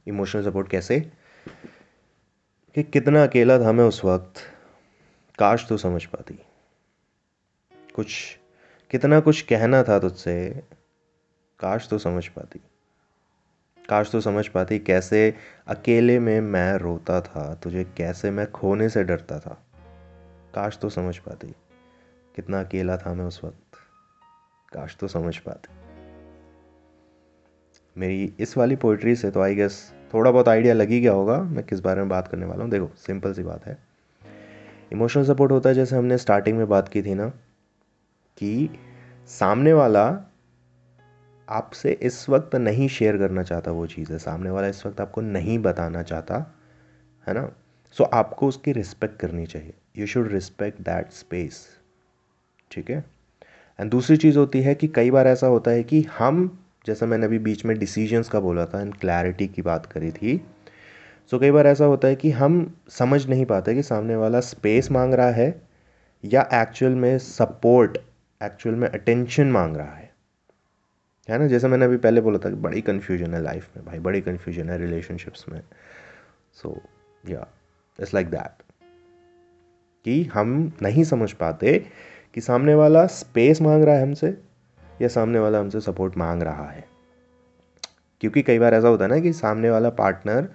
[0.07, 0.99] इमोशनल सपोर्ट कैसे?
[2.75, 4.33] कि कितना अकेला था मैं उस वक्त,
[5.39, 6.39] काश तो समझ पाती।
[7.95, 8.39] कुछ,
[8.91, 10.63] कितना कुछ कहना था तुझसे,
[11.59, 12.61] काश तो समझ पाती।
[13.89, 15.35] काश तो समझ पाती कैसे
[15.67, 19.65] अकेले में मैं रोता था, तुझे कैसे मैं खोने से डरता था।
[20.55, 21.47] काश तो समझ पाती,
[22.35, 23.77] कितना अकेला था मैं उस वक्त,
[24.73, 25.80] काश तो समझ पाते।
[27.97, 31.41] मेरी इस वाली पोइट्री से तो आई गेस थोड़ा बहुत आइडिया लग ही गया होगा।
[31.43, 32.71] मैं किस बारे में बात करने वाला हूँ?
[32.71, 33.77] देखो सिंपल सी बात है।
[34.93, 37.27] इमोशनल सपोर्ट होता है जैसे हमने स्टार्टिंग में बात की थी ना
[38.37, 38.69] कि
[39.27, 40.19] सामने वाला
[41.49, 45.21] आपसे इस वक्त नहीं शेयर करना चाहता वो चीज़ है। सामने वाला इस वक्त आपको
[45.21, 46.55] नहीं बताना चाहता
[47.27, 47.51] है ना?
[47.91, 51.67] सो so, आपको उसकी रिस्पेक्ट करनी चाहिए। You should respect that space
[52.71, 53.05] ठीक है?
[53.79, 57.25] एंड दूसरी चीज़ होती है कि कई बार ऐसा होता है कि हम जैसा मैंने
[57.25, 60.45] अभी बीच में डिसीजंस का बोला था एंड क्लैरिटी की बात करी थी।
[61.31, 64.91] सो कई बार ऐसा होता है कि हम समझ नहीं पाते कि सामने वाला स्पेस
[64.91, 65.61] मांग रहा है
[66.25, 67.97] या एक्चुअल में सपोर्ट
[68.43, 70.13] एक्चुअल में अटेंशन मांग रहा है।
[71.29, 71.47] है ना?
[71.47, 74.69] जैसे मैंने अभी पहले बोला था कि बड़ी कन्फ्यूज़न है लाइफ में, भाई बड़ी कन्फ्यूज़न
[74.69, 75.61] है रिलेशनशिप्स में।
[76.53, 76.81] सो
[77.29, 77.47] या
[77.99, 78.63] इट्स लाइक दैट
[80.05, 81.85] कि हम नहीं समझ पाते
[82.33, 84.50] कि सामने वाला स्पेस मांग रहा है हमसे
[85.01, 86.83] या सामने वाला हमसे सपोर्ट मांग रहा है?
[88.21, 90.47] क्योंकि कई बार ऐसा होता है ना कि सामने वाला पार्टनर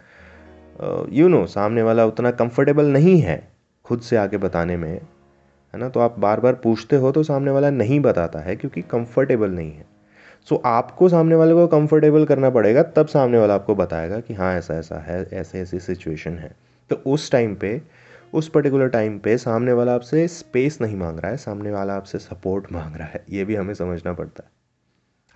[1.12, 3.48] यू नो सामने वाला उतना कंफर्टेबल नहीं है
[3.84, 5.88] खुद से आके बताने में है ना?
[5.88, 9.72] तो आप बार बार पूछते हो तो सामने वाला नहीं बताता है क्योंकि कंफर्टेबल नहीं
[9.72, 9.84] है।
[10.48, 14.34] सो so, आपको सामने वाले को कंफर्टेबल करना पड़ेगा तब सामने वाला आपको बताएगा कि
[14.34, 16.50] हाँ ऐसा ऐसा है ऐसे ऐसी सिचुएशन है।
[16.90, 17.82] तो उस टाइम पे
[18.34, 22.18] उस पर्टिकुलर टाइम पे सामने वाला आपसे स्पेस नहीं मांग रहा है सामने वाला आपसे
[22.18, 24.50] सपोर्ट मांग रहा है। ये भी हमें समझना पड़ता है।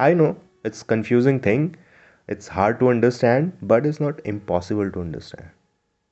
[0.00, 1.70] I know it's confusing thing
[2.31, 5.50] it's hard to understand but is not impossible to understand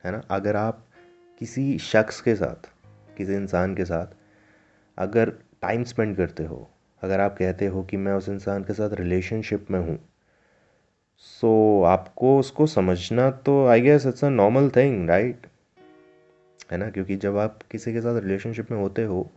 [0.05, 0.23] है ना?
[0.31, 0.85] अगर आप
[1.39, 2.71] किसी शख्स के साथ
[3.17, 4.07] किसी इंसान के साथ
[4.99, 6.71] अगर टाइम स्पेंड करते हो
[7.03, 9.99] अगर आप कहते हो कि मैं उस इंसान के साथ रिलेशनशिप में हूँ
[11.17, 15.47] सो so, आपको उसको समझना तो I guess it's a normal thing right
[16.71, 16.91] है ना?
[16.91, 19.31] क्योंकि जब आप किसी के साथ रिलेशनशिप में होते हो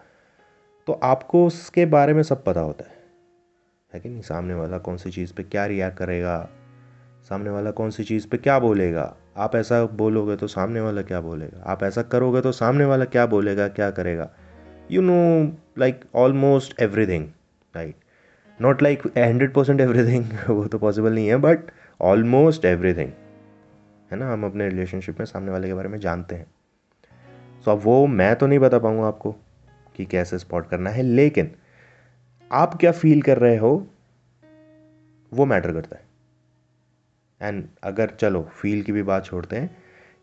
[0.88, 2.96] तो आपको उसके बारे में सब पता होता है।
[3.94, 4.22] है कि नहीं?
[4.22, 6.50] सामने वाला कौन सी चीज़ पे क्या रिएक्ट करेगा?
[7.30, 9.16] सामने वाला कौन सी चीज़ पे क्या बोलेगा?
[9.38, 11.64] आप ऐसा बोलोगे तो सामने वाला क्या बोलेगा?
[11.64, 13.68] आप ऐसा करोगे तो सामने वाला क्या बोलेगा?
[13.68, 14.30] क्या करेगा?
[14.92, 17.28] You know like almost everything
[17.76, 17.96] right
[18.60, 21.60] not like hundred percent everything वो तो पॉसिबल नहीं है बट
[22.02, 23.12] ऑलमोस्ट एवरीथिंग
[24.12, 24.32] है ना?
[24.34, 26.46] हम अपने रिलेशनशिप में सामने वाले के बारे में जानते हैं।
[27.66, 29.32] सो अब वो मैं तो नहीं बता पाऊँगा आपको
[29.96, 31.52] कि कैसे स्पॉट करना है लेकिन
[32.52, 33.88] आप क्या फील कर रहे हो
[35.34, 36.06] वो मैटर करता है।
[37.42, 39.78] एंड अगर चलो फील की भी बात छोड़ते हैं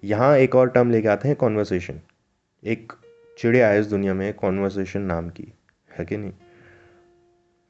[0.05, 2.01] यहाँ एक और टर्म लेके आते हैं कॉन्वर्सेशन
[2.65, 2.93] एक
[3.39, 5.53] चिड़िया है इस दुनिया में कॉन्वर्सेशन नाम की
[5.99, 6.33] है कि नहीं?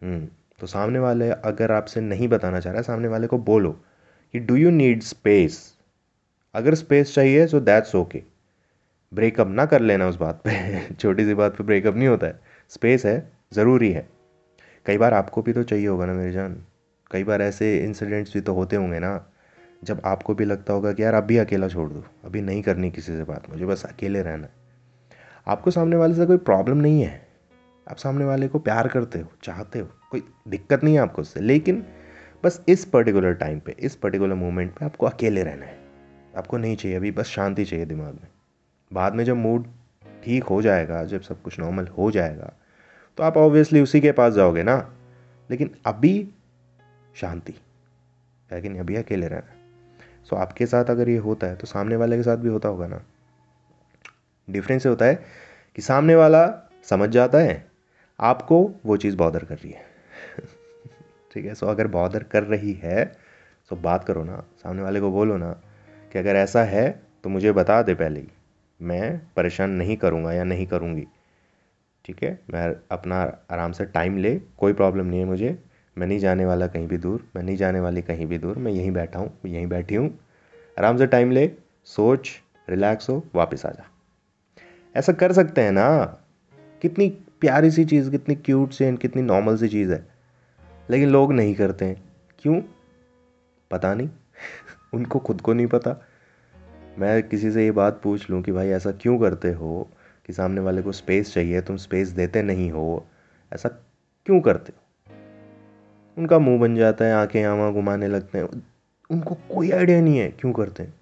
[0.03, 0.29] हम्म,
[0.61, 3.73] तो सामने वाले अगर आपसे नहीं बताना चाह रहा सामने वाले को बोलो
[4.33, 5.75] कि डू यू नीड स्पेस
[6.55, 8.38] अगर स्पेस चाहिए सो दैट्स ओके
[9.15, 12.41] ब्रेकअप ना कर लेना उस बात पे। छोटी सी बात पे ब्रेकअप नहीं होता है।
[12.69, 14.09] स्पेस है, ज़रूरी है।
[14.87, 16.65] कई बार आपको भी तो चाहिए होगा ना मेरी जान।
[17.11, 19.33] कई बार ऐसे इंसिडेंट्स भी तो होते होंगे ना,
[19.85, 23.13] जब आपको भी लगता होगा कि यार अभी अकेला छोड़ दो, अभी नहीं करनी किसी
[23.13, 24.49] से बात, मुझे बस अकेले रहना
[25.47, 27.29] आपको सामने वाले से कोई प्रॉब्लम नहीं है।
[27.91, 31.41] आप सामने वाले को प्यार करते हो, चाहते हो, कोई दिक्कत नहीं है आपको उससे,
[31.41, 31.87] लेकिन
[32.45, 35.79] बस इस पर्टिकुलर टाइम पे, इस पर्टिकुलर मोमेंट पे आपको अकेले रहना है।
[36.37, 38.38] आपको नहीं चाहिए, अभी बस शांति चाहिए दिमाग में।
[38.93, 39.67] बाद में जब मूड
[40.25, 42.53] ठीक हो जाएगा, जब सब कुछ नॉर्मल हो जाएगा
[43.19, 44.77] तो आप ऑब्वियसली उसी के पास जाओगे ना।
[45.51, 46.29] लेकिन अभी
[47.15, 47.55] शांति
[48.53, 49.55] लेकिन अभी अकेले रहना
[50.25, 52.87] सो आपके साथ अगर ये होता है तो सामने वाले के साथ भी होता होगा
[52.87, 53.01] ना।
[54.49, 55.15] डिफरेंस ये होता है
[55.77, 56.47] कि सामने वाला
[56.85, 57.67] समझ जाता है,
[58.21, 59.85] आपको वो चीज़ बॉदर कर रही है।
[61.33, 61.55] ठीक है?
[61.55, 63.05] सो अगर बॉदर कर रही है
[63.71, 65.53] तो बात करो ना। सामने वाले को बोलो ना
[66.13, 68.29] कि अगर ऐसा है तो मुझे बता दे पहले ही।
[68.83, 71.07] मैं परेशान नहीं करूँगा या नहीं करूँगी।
[72.05, 72.41] ठीक है?
[72.51, 75.63] मैं अपना आराम से टाइम ले, कोई प्रॉब्लम नहीं है मुझे।
[75.99, 78.73] मैं नहीं जाने वाला कहीं भी दूर, मैं नहीं जाने वाली कहीं भी दूर, मैं
[78.73, 80.19] यहीं बैठा हूँ, यहीं बैठी हूँ।
[80.79, 81.53] आराम से टाइम ले,
[81.85, 83.87] सोच रिलैक्स हो, वापस आ जा।
[84.97, 86.05] ऐसा कर सकते हैं ना?
[86.83, 87.09] कितनी
[87.41, 90.09] प्यारी सी चीज़, कितनी क्यूट सी एंड कितनी नॉर्मल सी चीज़ है।
[90.91, 92.05] लेकिन लोग नहीं करते हैं।
[92.39, 92.63] क्यों?
[93.71, 94.09] पता नहीं।
[94.95, 96.08] उनको खुद को नहीं पता।
[96.99, 99.91] मैं किसी से ये बात पूछ लूँ कि भाई ऐसा क्यों करते हो
[100.27, 103.07] कि सामने वाले को स्पेस चाहिए, तुम स्पेस देते नहीं हो?
[103.53, 103.69] ऐसा
[104.27, 105.13] क्यों करते हो?
[106.19, 108.49] उनका मुँह बन जाता है, आँखें आवा घुमाने लगते हैं।
[109.11, 110.95] उनको कोई आइडिया नहीं है क्यों करते हैं।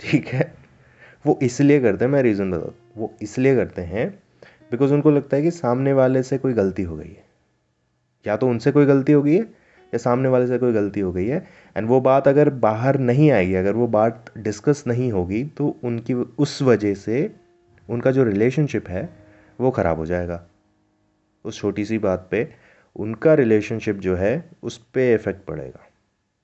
[0.00, 0.54] ठीक है?
[1.26, 4.22] वो इसलिए करते हैं, मैं रीज़न बता वो इसलिए करते हैं
[4.70, 7.24] बिकॉज़ उनको लगता है कि सामने वाले से कोई गलती हो गई है।
[8.26, 9.59] या तो उनसे कोई गलती हो गई है
[9.92, 13.30] या सामने वाले से कोई गलती हो गई है एंड वो बात अगर बाहर नहीं
[13.30, 17.30] आएगी, अगर वो बात डिस्कस नहीं होगी तो उनकी उस वजह से
[17.88, 19.08] उनका जो रिलेशनशिप है,
[19.58, 20.42] वो ख़राब हो जाएगा।
[21.44, 22.48] उस छोटी सी बात पे
[22.96, 25.86] उनका रिलेशनशिप जो है, उस पर इफ़ेक्ट पड़ेगा।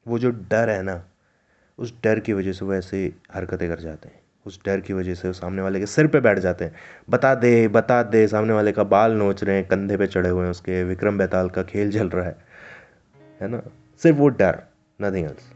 [0.07, 1.03] वो जो डर है ना,
[1.79, 5.15] उस डर की वजह से वो ऐसे हरकतें कर जाते हैं। उस डर की वजह
[5.15, 6.75] से वो सामने वाले के सिर पे बैठ जाते हैं।
[7.11, 10.43] बता दे बता दे, सामने वाले का बाल नोच रहे हैं, कंधे पे चढ़े हुए
[10.43, 12.37] हैं उसके, विक्रम बेताल का खेल चल रहा है।
[13.41, 13.63] है ना?
[14.03, 14.63] सिर्फ़ वो डर
[14.99, 15.51] नथिंग एल्स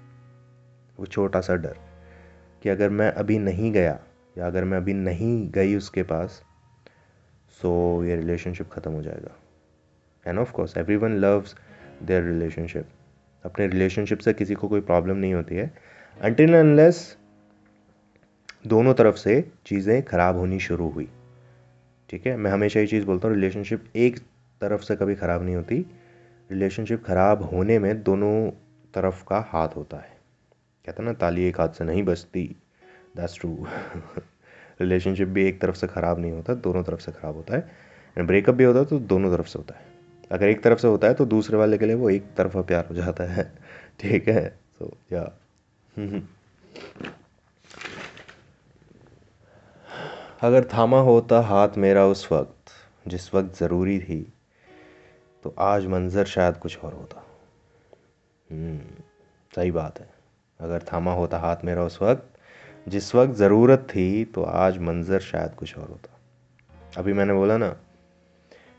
[0.99, 1.77] वो छोटा सा डर
[2.63, 3.99] कि अगर मैं अभी नहीं गया
[4.39, 6.43] या अगर मैं अभी नहीं गई उसके पास
[7.61, 9.35] सो ये रिलेशनशिप ख़त्म हो जाएगा.
[10.27, 11.55] And of course everyone loves
[12.03, 12.87] their relationship
[13.45, 15.71] अपने रिलेशनशिप से किसी को कोई प्रॉब्लम नहीं होती है.
[16.21, 17.17] अनटिल अनलेस
[18.67, 21.09] दोनों तरफ़ से चीज़ें ख़राब होनी शुरू हुई.
[22.11, 22.37] ठीक है?
[22.37, 24.19] मैं हमेशा ये चीज़ बोलता हूँ रिलेशनशिप एक
[24.61, 25.85] तरफ़ से कभी ख़राब नहीं होती
[26.51, 28.51] रिलेशनशिप ख़राब होने में दोनों
[28.95, 30.19] तरफ़ का हाथ होता है।
[30.85, 32.57] कहते हैं ना, ताली एक हाथ से नहीं बचती
[33.17, 33.67] दैट्स ट्रू
[34.81, 37.71] रिलेशनशिप भी एक तरफ़ से ख़राब नहीं होता, दोनों तरफ़ से ख़राब होता है।
[38.17, 39.85] एंड ब्रेकअप भी होता है तो दोनों तरफ़ से होता है।
[40.33, 42.87] अगर एक तरफ़ से होता है तो दूसरे वाले के लिए वो एक तरफा प्यार
[42.87, 43.45] हो जाता है।
[44.01, 44.49] ठीक है?
[44.79, 45.33] सो या
[50.43, 52.71] अगर थामा होता हाथ मेरा उस वक्त,
[53.09, 54.33] जिस वक्त ज़रूरी थी
[55.45, 57.25] तो आज मंज़र शायद कुछ और होता।
[58.51, 59.03] हम्म,
[59.53, 60.09] सही बात है।
[60.61, 62.27] अगर थामा होता हाथ मेरा उस वक्त
[62.89, 66.19] जिस वक्त ज़रूरत थी तो आज मंज़र शायद कुछ और होता।
[66.97, 67.69] अभी मैंने बोला ना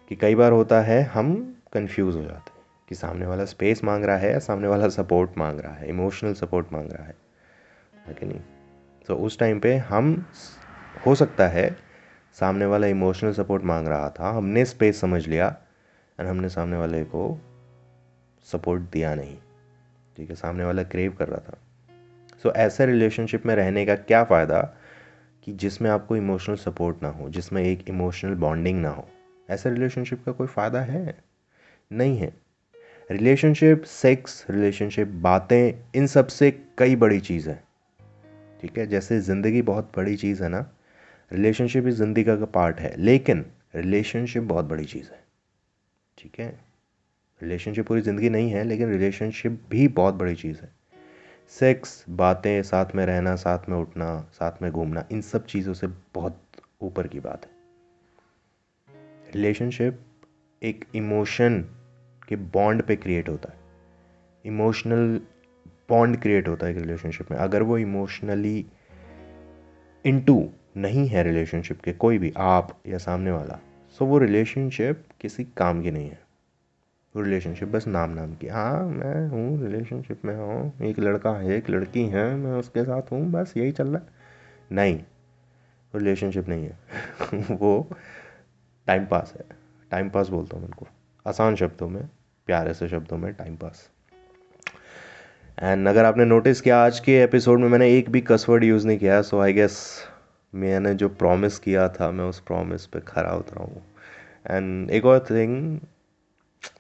[0.08, 1.34] कि कई बार होता है हम
[1.74, 5.38] कंफ्यूज हो जाते हैं कि सामने वाला स्पेस मांग रहा है या सामने वाला सपोर्ट
[5.38, 7.16] मांग रहा है इमोशनल सपोर्ट मांग रहा है।
[8.20, 8.40] कि नहीं?
[9.08, 10.26] तो उस टाइम पे हम
[11.06, 11.78] हो सकता है
[12.40, 15.56] सामने वाला इमोशनल सपोर्ट मांग रहा था हमने स्पेस समझ लिया
[16.22, 17.40] एंड हमने सामने वाले को
[18.52, 19.38] सपोर्ट दिया नहीं।
[20.18, 21.58] ठीक है सामने वाला क्रेव कर रहा था।
[22.44, 24.62] सो so, ऐसे रिलेशनशिप में रहने का क्या फ़ायदा
[25.44, 29.08] कि जिसमें आपको इमोशनल सपोर्ट ना हो जिसमें एक इमोशनल बॉन्डिंग ना हो?
[29.50, 31.24] ऐसे रिलेशनशिप का कोई फ़ायदा है?
[31.92, 32.34] नहीं है।
[33.12, 37.64] रिलेशनशिप सेक्स रिलेशनशिप बातें इन सबसे कई बड़ी चीज़ है।
[38.62, 40.66] ठीक है जैसे ज़िंदगी बहुत बड़ी चीज़ है ना
[41.34, 45.21] रिलेशनशिप इस ज़िंदगी का पार्ट है लेकिन रिलेशनशिप बहुत बड़ी चीज़ है।
[46.18, 46.60] ठीक है?
[47.42, 50.72] रिलेशनशिप पूरी ज़िंदगी नहीं है, लेकिन रिलेशनशिप भी बहुत बड़ी चीज़ है।
[51.50, 55.88] सेक्स बातें, साथ में रहना, साथ में उठना, साथ में घूमना, इन सब चीज़ों से
[55.88, 56.42] बहुत
[56.82, 57.52] ऊपर की बात है।
[59.34, 60.00] रिलेशनशिप
[60.64, 61.60] एक इमोशन
[62.30, 63.60] के बॉन्ड पे क्रिएट होता है।
[64.46, 65.22] इमोशनल
[65.90, 68.66] बॉन्ड क्रिएट होता है एक रिलेशनशिप में। अगर वो इमोशनली
[70.06, 73.60] इनटू नहीं है रिलेशनशिप के, कोई भी आप या सामने वाला
[74.00, 76.20] सो वो रिलेशनशिप किसी काम की नहीं है।
[77.18, 81.70] रिलेशनशिप बस नाम नाम की। हाँ मैं हूँ, रिलेशनशिप में हूँ। एक लड़का है, एक
[81.70, 84.08] लड़की है, मैं उसके साथ हूँ, बस यही चल रहा है।
[84.72, 85.00] नहीं,
[85.96, 86.80] रिलेशनशिप नहीं है।
[87.56, 87.90] वो
[88.88, 89.46] टाइम पास है।
[89.92, 90.88] टाइम पास बोलता हूँ उनको।
[91.28, 92.10] आसान शब्दों में,
[92.46, 93.90] प्यारे से शब्दों में टाइम पास
[95.60, 98.98] एंड अगर आपने नोटिस किया, आज के एपिसोड में मैंने एक भी कसवर्ड यूज़ नहीं
[98.98, 100.00] किया सो आई गेस
[100.56, 103.91] मैंने जो प्रॉमिस किया था, मैं उस प्रॉमिस पे खरा उतरा हूँ।
[104.46, 105.80] एंड एक और थिंग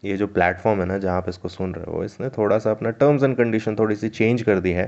[0.05, 2.89] ये जो प्लेटफॉर्म है ना, जहाँ आप इसको सुन रहे हो, इसने थोड़ा सा अपना
[2.89, 4.85] टर्म्स एंड कंडीशन थोड़ी सी चेंज कर दी है।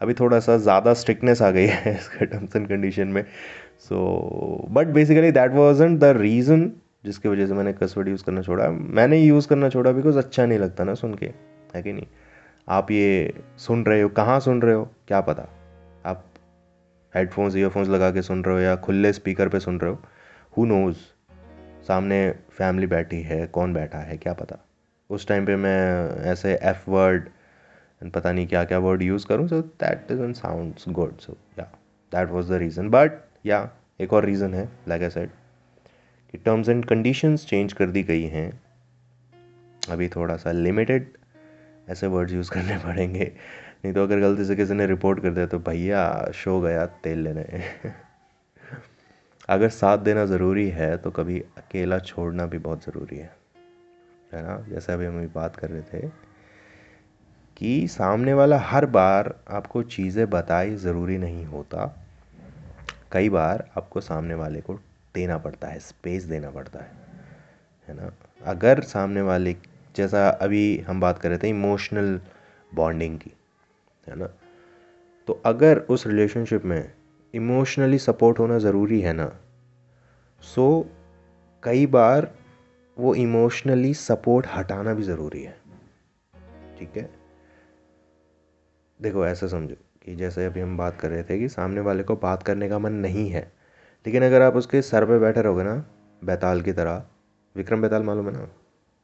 [0.00, 3.24] अभी थोड़ा सा ज़्यादा स्ट्रिक्टनेस आ गई है इसके टर्म्स एंड कंडीशन में।
[3.80, 6.70] So but basically that wasn't the reason
[7.04, 10.58] जिसकी वजह से मैंने कसवर्ड यूज़ करना छोड़ा। मैंने यूज़ करना छोड़ा बिकॉज़ अच्छा नहीं
[10.58, 11.26] लगता ना सुन के,
[11.74, 12.06] है कि नहीं?
[12.68, 15.48] आप ये सुन रहे हो, कहाँ सुन रहे हो, क्या पता?
[16.06, 16.24] आप
[17.14, 19.98] हेडफोन्स ईयरफोन्स लगा के सुन रहे हो या खुले स्पीकर पे सुन रहे हो
[20.56, 20.96] हु नोज़
[21.88, 24.56] सामने फैमिली बैठी है, कौन बैठा है, क्या पता?
[25.10, 27.28] उस टाइम पे मैं ऐसे एफ़ वर्ड
[28.14, 31.64] पता नहीं क्या क्या वर्ड यूज़ करूँ so that is sound good so yeah
[32.12, 33.12] that was the reason but
[33.46, 33.70] yeah
[34.00, 35.30] एक और रीज़न है लाइक आई सेड
[36.32, 38.60] कि टर्म्स एंड कंडीशंस चेंज कर दी गई हैं।
[39.90, 41.08] अभी थोड़ा सा लिमिटेड
[41.88, 43.32] ऐसे वर्ड्स यूज़ करने पड़ेंगे।
[43.84, 47.18] नहीं तो अगर गलती से किसी ने रिपोर्ट कर दिया तो भैया शो गया तेल
[47.18, 47.46] लेने।
[49.48, 53.36] अगर साथ देना ज़रूरी है तो कभी अकेला छोड़ना भी बहुत ज़रूरी है।
[54.32, 54.66] है ना?
[54.68, 56.10] जैसे अभी हम बात कर रहे थे
[57.56, 62.06] कि सामने वाला हर बार आपको चीज़ें बताई ज़रूरी नहीं होता।
[63.12, 64.74] कई बार आपको सामने वाले को
[65.14, 66.90] देना पड़ता है, स्पेस देना पड़ता है।
[67.88, 68.12] है ना?
[68.44, 69.56] अगर सामने वाले,
[69.96, 72.20] जैसा अभी हम बात कर रहे थे इमोशनल
[72.74, 73.32] बॉन्डिंग की,
[74.06, 74.26] है ना?
[75.26, 76.92] तो अगर उस रिलेशनशिप में
[77.34, 79.38] इमोशनली सपोर्ट होना ज़रूरी है ना?
[80.40, 80.86] सो
[81.62, 82.34] कई बार
[82.98, 85.56] वो इमोशनली सपोर्ट हटाना भी ज़रूरी है।
[86.78, 87.10] ठीक है?
[89.02, 92.16] देखो, ऐसा समझो कि जैसे अभी हम बात कर रहे थे कि सामने वाले को
[92.16, 93.52] बात करने का मन नहीं है,
[94.06, 95.84] लेकिन अगर आप उसके सर पे बैठे रहोगे ना,
[96.24, 97.04] बैताल की तरह,
[97.56, 98.48] विक्रम बैताल मालूम है ना?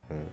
[0.05, 0.25] हम्म।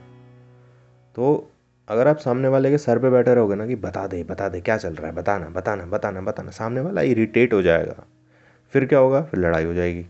[1.15, 1.51] तो
[1.89, 4.61] अगर आप सामने वाले के सर पे बैठे रहोगे ना कि बता दे बता दे,
[4.61, 8.05] क्या चल रहा है, बताना बताना बताना बताना, सामने वाला इरीटेट हो जाएगा।
[8.71, 9.21] फिर क्या होगा?
[9.21, 10.05] फिर लड़ाई हो जाएगी।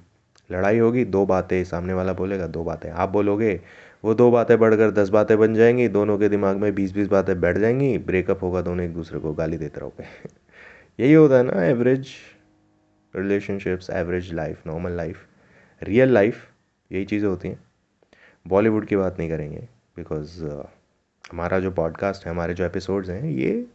[0.52, 3.62] लड़ाई होगी, दो बातें, सामने वाला बोलेगा दो बातें। आप बोलोगे,
[4.04, 7.42] वो दो बातें बढ़कर दस बातें बन जाएँगी, दोनों के दिमाग में बीस बीस बातें
[7.42, 10.04] बैठ जाएँगी ब्रेकअप होगा, दोनों एक दूसरे को गाली देते रहोगे।
[11.00, 12.08] यही होता है ना average
[13.16, 15.18] relationships average life normal life
[15.84, 16.48] real life
[16.92, 17.60] यही चीज़ें होती हैं।
[18.48, 20.46] बॉलीवुड की बात नहीं करेंगे बिकॉज़
[21.32, 23.66] हमारा जो पॉडकास्ट है, हमारे जो एपिसोड्स हैं, ये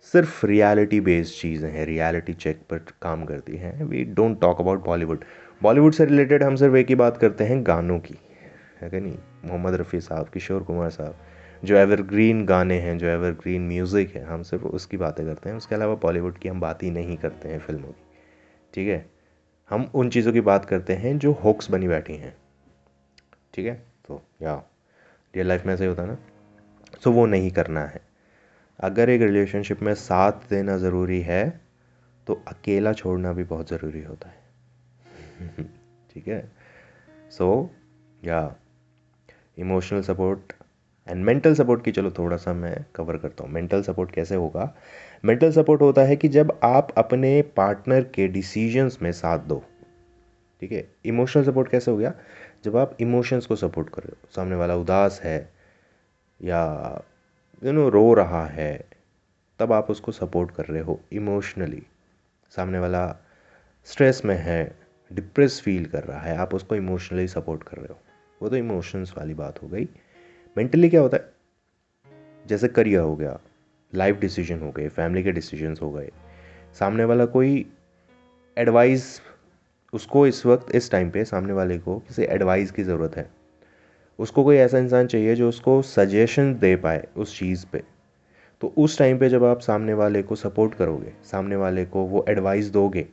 [0.00, 4.84] सिर्फ़ रियलिटी बेस्ड चीज़ें हैं रियलिटी चेक पर काम करती हैं। We don't talk about
[4.84, 5.24] Bollywood
[5.62, 8.14] Bollywood से रिलेटेड हम सिर्फ़ एक ही बात करते हैं, गानों की।
[8.80, 9.18] है कि नहीं?
[9.44, 11.16] मोहम्मद रफ़ी साहब, किशोर कुमार साहब,
[11.64, 15.74] जो एवरग्रीन गाने हैं, जो एवरग्रीन म्यूज़िक है, हम सिर्फ़ उसकी बातें करते हैं। उसके
[15.74, 18.02] अलावा बॉलीवुड की हम बात ही नहीं करते हैं फ़िल्मों की।
[18.74, 19.10] ठीक है?
[19.70, 22.36] हम उन चीज़ों की बात करते हैं जो होक्स बनी बैठी हैं।
[23.54, 23.74] ठीक है?
[24.06, 24.54] तो या
[25.34, 26.18] रियल लाइफ में ऐसे ही होता है ना?
[27.04, 28.00] सो वो नहीं करना है।
[28.80, 31.60] अगर एक रिलेशनशिप में साथ देना ज़रूरी है
[32.26, 34.40] तो अकेला छोड़ना भी बहुत ज़रूरी होता है।
[36.14, 36.52] ठीक है?
[37.30, 37.70] So
[38.24, 38.56] yeah
[39.58, 40.52] emotional support
[41.08, 44.74] and mental support की चलो थोड़ा सा मैं कवर करता हूँ। मेंटल सपोर्ट कैसे होगा?
[45.24, 49.64] मेंटल सपोर्ट होता है कि जब आप अपने पार्टनर के डिसीजंस में साथ दो।
[50.60, 50.88] ठीक है?
[51.04, 52.14] इमोशनल सपोर्ट कैसे हो गया?
[52.64, 55.59] जब आप इमोशंस को सपोर्ट कर रहे हो। सामने वाला उदास है
[56.40, 57.02] या
[57.62, 58.84] यू नो रो रहा है,
[59.60, 61.82] तब आप उसको सपोर्ट कर रहे हो इमोशनली
[62.52, 63.16] सामने वाला
[63.84, 64.76] स्ट्रेस में है
[65.10, 67.98] डिप्रेस फील कर रहा है, आप उसको इमोशनली सपोर्ट कर रहे हो.
[68.40, 69.88] वो तो इमोशंस वाली बात हो गई.
[70.56, 71.32] मेंटली क्या होता है?
[72.46, 73.38] जैसे करियर हो गया
[73.92, 76.10] लाइफ डिसीज़न हो गए फैमिली के डिसीजंस हो गए.
[76.78, 77.66] सामने वाला कोई
[78.56, 79.20] एडवाइस
[79.92, 83.30] उसको इस वक्त, इस टाइम पे सामने वाले को किसी एडवाइस की ज़रूरत है.
[84.20, 87.82] उसको कोई ऐसा इंसान चाहिए जो उसको सजेशन दे पाए उस चीज़ पे।
[88.62, 92.24] तो उस टाइम पे जब आप सामने वाले को सपोर्ट करोगे, सामने वाले को वो
[92.28, 93.06] एडवाइस दोगे,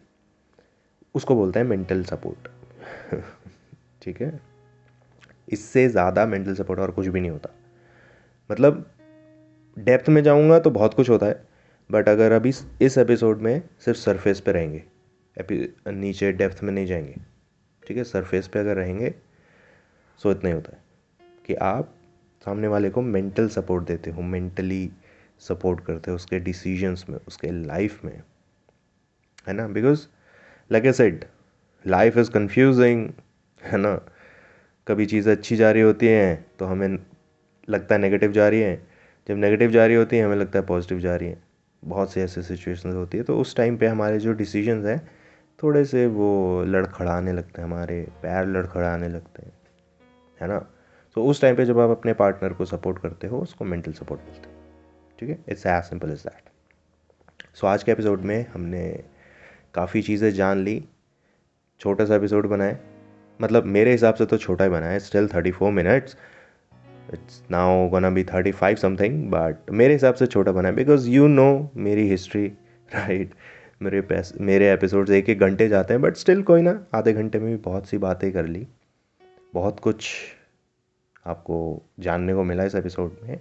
[1.15, 2.47] उसको बोलते हैं मेंटल सपोर्ट
[4.01, 4.39] ठीक है?
[5.49, 7.49] इससे ज़्यादा मेंटल सपोर्ट और कुछ भी नहीं होता।
[8.49, 8.85] मतलब
[9.77, 11.41] डेप्थ में जाऊँगा तो बहुत कुछ होता है
[11.89, 14.83] बट अगर अभी इस एपिसोड में सिर्फ़ सरफेस पे रहेंगे
[15.91, 17.15] नीचे डेप्थ में नहीं जाएँगे,
[17.83, 18.03] ठीक है?
[18.03, 19.13] सरफेस पे अगर रहेंगे
[20.21, 20.85] सो इतना ही होता है।
[21.47, 21.93] कि आप
[22.45, 24.89] सामने वाले को मेंटल सपोर्ट देते हो मेंटली
[25.41, 28.21] सपोर्ट करते हो उसके डिसीजंस में, उसके लाइफ में,
[29.47, 29.67] है ना?
[29.67, 30.05] Because
[30.71, 31.25] like I said
[31.85, 33.09] life is confusing
[33.61, 33.95] है ना?
[34.87, 36.97] कभी चीज़ें अच्छी जा रही होती हैं तो हमें
[37.69, 38.75] लगता है नेगेटिव जा रही है।
[39.27, 41.41] जब नेगेटिव जा रही होती है, हमें लगता है पॉजिटिव जा रही है।
[41.83, 44.99] बहुत से ऐसे सिचुएशंस होती है तो उस टाइम पे हमारे जो डिसीजंस हैं,
[45.63, 49.53] थोड़े से वो लड़खड़ाने लगते हैं, हमारे पैर लड़खड़ाने लगते हैं,
[50.41, 50.65] है ना?
[51.17, 54.21] तो उस टाइम पे जब आप अपने पार्टनर को सपोर्ट करते हो, उसको मेंटल सपोर्ट
[54.21, 54.57] बोलते हैं।
[55.19, 55.37] ठीक है?
[55.49, 59.03] It's as simple is that so आज के एपिसोड में हमने
[59.73, 60.83] काफ़ी चीज़ें जान ली,
[61.81, 62.77] छोटा सा एपिसोड बनाए।
[63.41, 66.17] मतलब मेरे हिसाब से तो छोटा ही बना है still thirty four minutes
[67.13, 71.09] it's now gonna be thirty five something but मेरे हिसाब से छोटा बना है बिकॉज़
[71.09, 72.47] यू नो मेरी हिस्ट्री
[72.95, 73.33] राइट
[73.81, 77.39] मेरे पैस, मेरे एपिसोड्स एक एक घंटे जाते हैं बट स्टिल कोई ना, आधे घंटे
[77.39, 78.67] में भी बहुत सी बातें कर ली।
[79.53, 80.09] बहुत कुछ
[81.27, 83.39] आपको जानने को मिला इस एपिसोड में।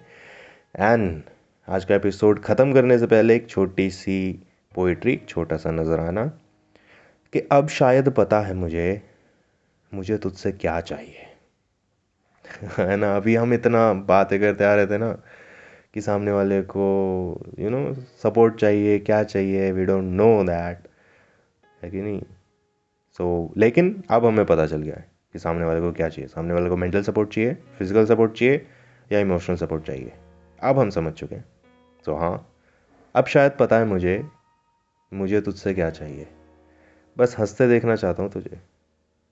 [0.77, 1.23] एंड
[1.69, 4.43] आज का एपिसोड ख़त्म करने से पहले एक छोटी सी
[4.75, 6.27] पोइट्री छोटा सा नज़राना
[7.33, 9.03] कि अब शायद पता है मुझे
[9.95, 11.27] मुझे तुझसे क्या चाहिए।
[12.79, 13.17] है ना?
[13.17, 15.13] अभी हम इतना बातें करते आ रहे थे ना
[15.95, 16.85] कि सामने वाले को
[17.59, 20.79] यू नो सपोर्ट चाहिए क्या चाहिए वी डोंट नो दैट
[21.85, 22.23] है कि नहीं?
[23.13, 26.29] सो so, लेकिन अब हमें पता चल गया है। कि सामने वाले को क्या चाहिए?
[26.29, 28.67] सामने वाले को मेंटल सपोर्ट चाहिए फ़िज़िकल सपोर्ट चाहिए
[29.13, 30.13] या इमोशनल सपोर्ट चाहिए?
[30.63, 31.45] अब हम समझ चुके हैं।
[32.05, 32.57] तो हाँ
[33.15, 34.29] अब शायद पता है मुझे
[35.15, 36.29] मुझे तुझसे क्या चाहिए?
[37.19, 38.61] बस हँसते देखना चाहता हूँ तुझे।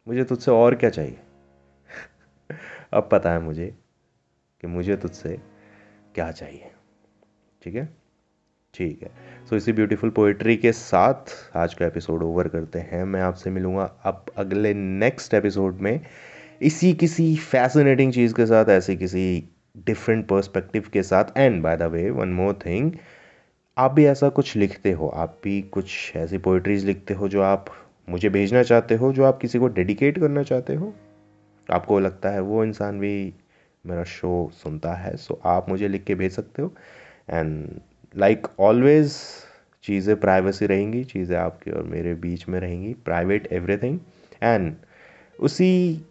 [0.08, 1.20] मुझे तुझसे और क्या चाहिए?
[2.92, 3.78] अब पता है मुझे
[4.60, 5.40] कि मुझे तुझसे
[6.14, 6.72] क्या चाहिए?
[7.62, 8.03] ठीक है?
[8.74, 13.04] ठीक है। सो so, इसी ब्यूटीफुल पोइट्री के साथ आज का एपिसोड ओवर करते हैं।
[13.04, 16.00] मैं आपसे मिलूँगा अब अगले नेक्स्ट एपिसोड में
[16.62, 19.44] इसी किसी फैसिनेटिंग चीज़ के साथ ऐसे किसी
[19.76, 22.92] डिफरेंट पर्सपेक्टिव के साथ। And by the way one more thing
[23.78, 25.08] आप भी ऐसा कुछ लिखते हो?
[25.08, 27.66] आप भी कुछ ऐसी पोइट्रीज लिखते हो जो आप
[28.08, 30.94] मुझे भेजना चाहते हो जो आप किसी को डेडिकेट करना चाहते हो?
[31.70, 33.34] आपको लगता है वो इंसान भी
[33.86, 36.74] मेरा शो सुनता है सो आप मुझे लिख के भेज सकते हो।
[37.30, 37.68] एंड
[38.16, 39.12] लाइक ऑलवेज
[39.84, 43.98] चीज़ें प्राइवेसी रहेंगी, चीज़ें आपके और मेरे बीच में रहेंगी प्राइवेट एवरीथिंग
[44.42, 44.74] एंड
[45.40, 46.04] उसी,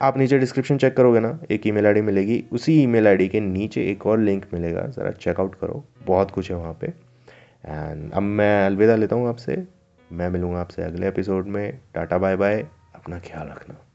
[0.00, 3.84] आप नीचे डिस्क्रिप्शन चेक करोगे ना, एक ईमेल आईडी मिलेगी, उसी ईमेल आईडी के नीचे
[3.90, 6.86] एक और लिंक मिलेगा, ज़रा चेकआउट करो, बहुत कुछ है वहाँ पे.
[7.66, 9.66] एंड अब मैं अलविदा लेता हूँ आपसे,
[10.12, 11.80] मैं मिलूँगा आपसे अगले एपिसोड में.
[11.94, 13.85] टाटा बाय बाय अपना ख्याल रखना.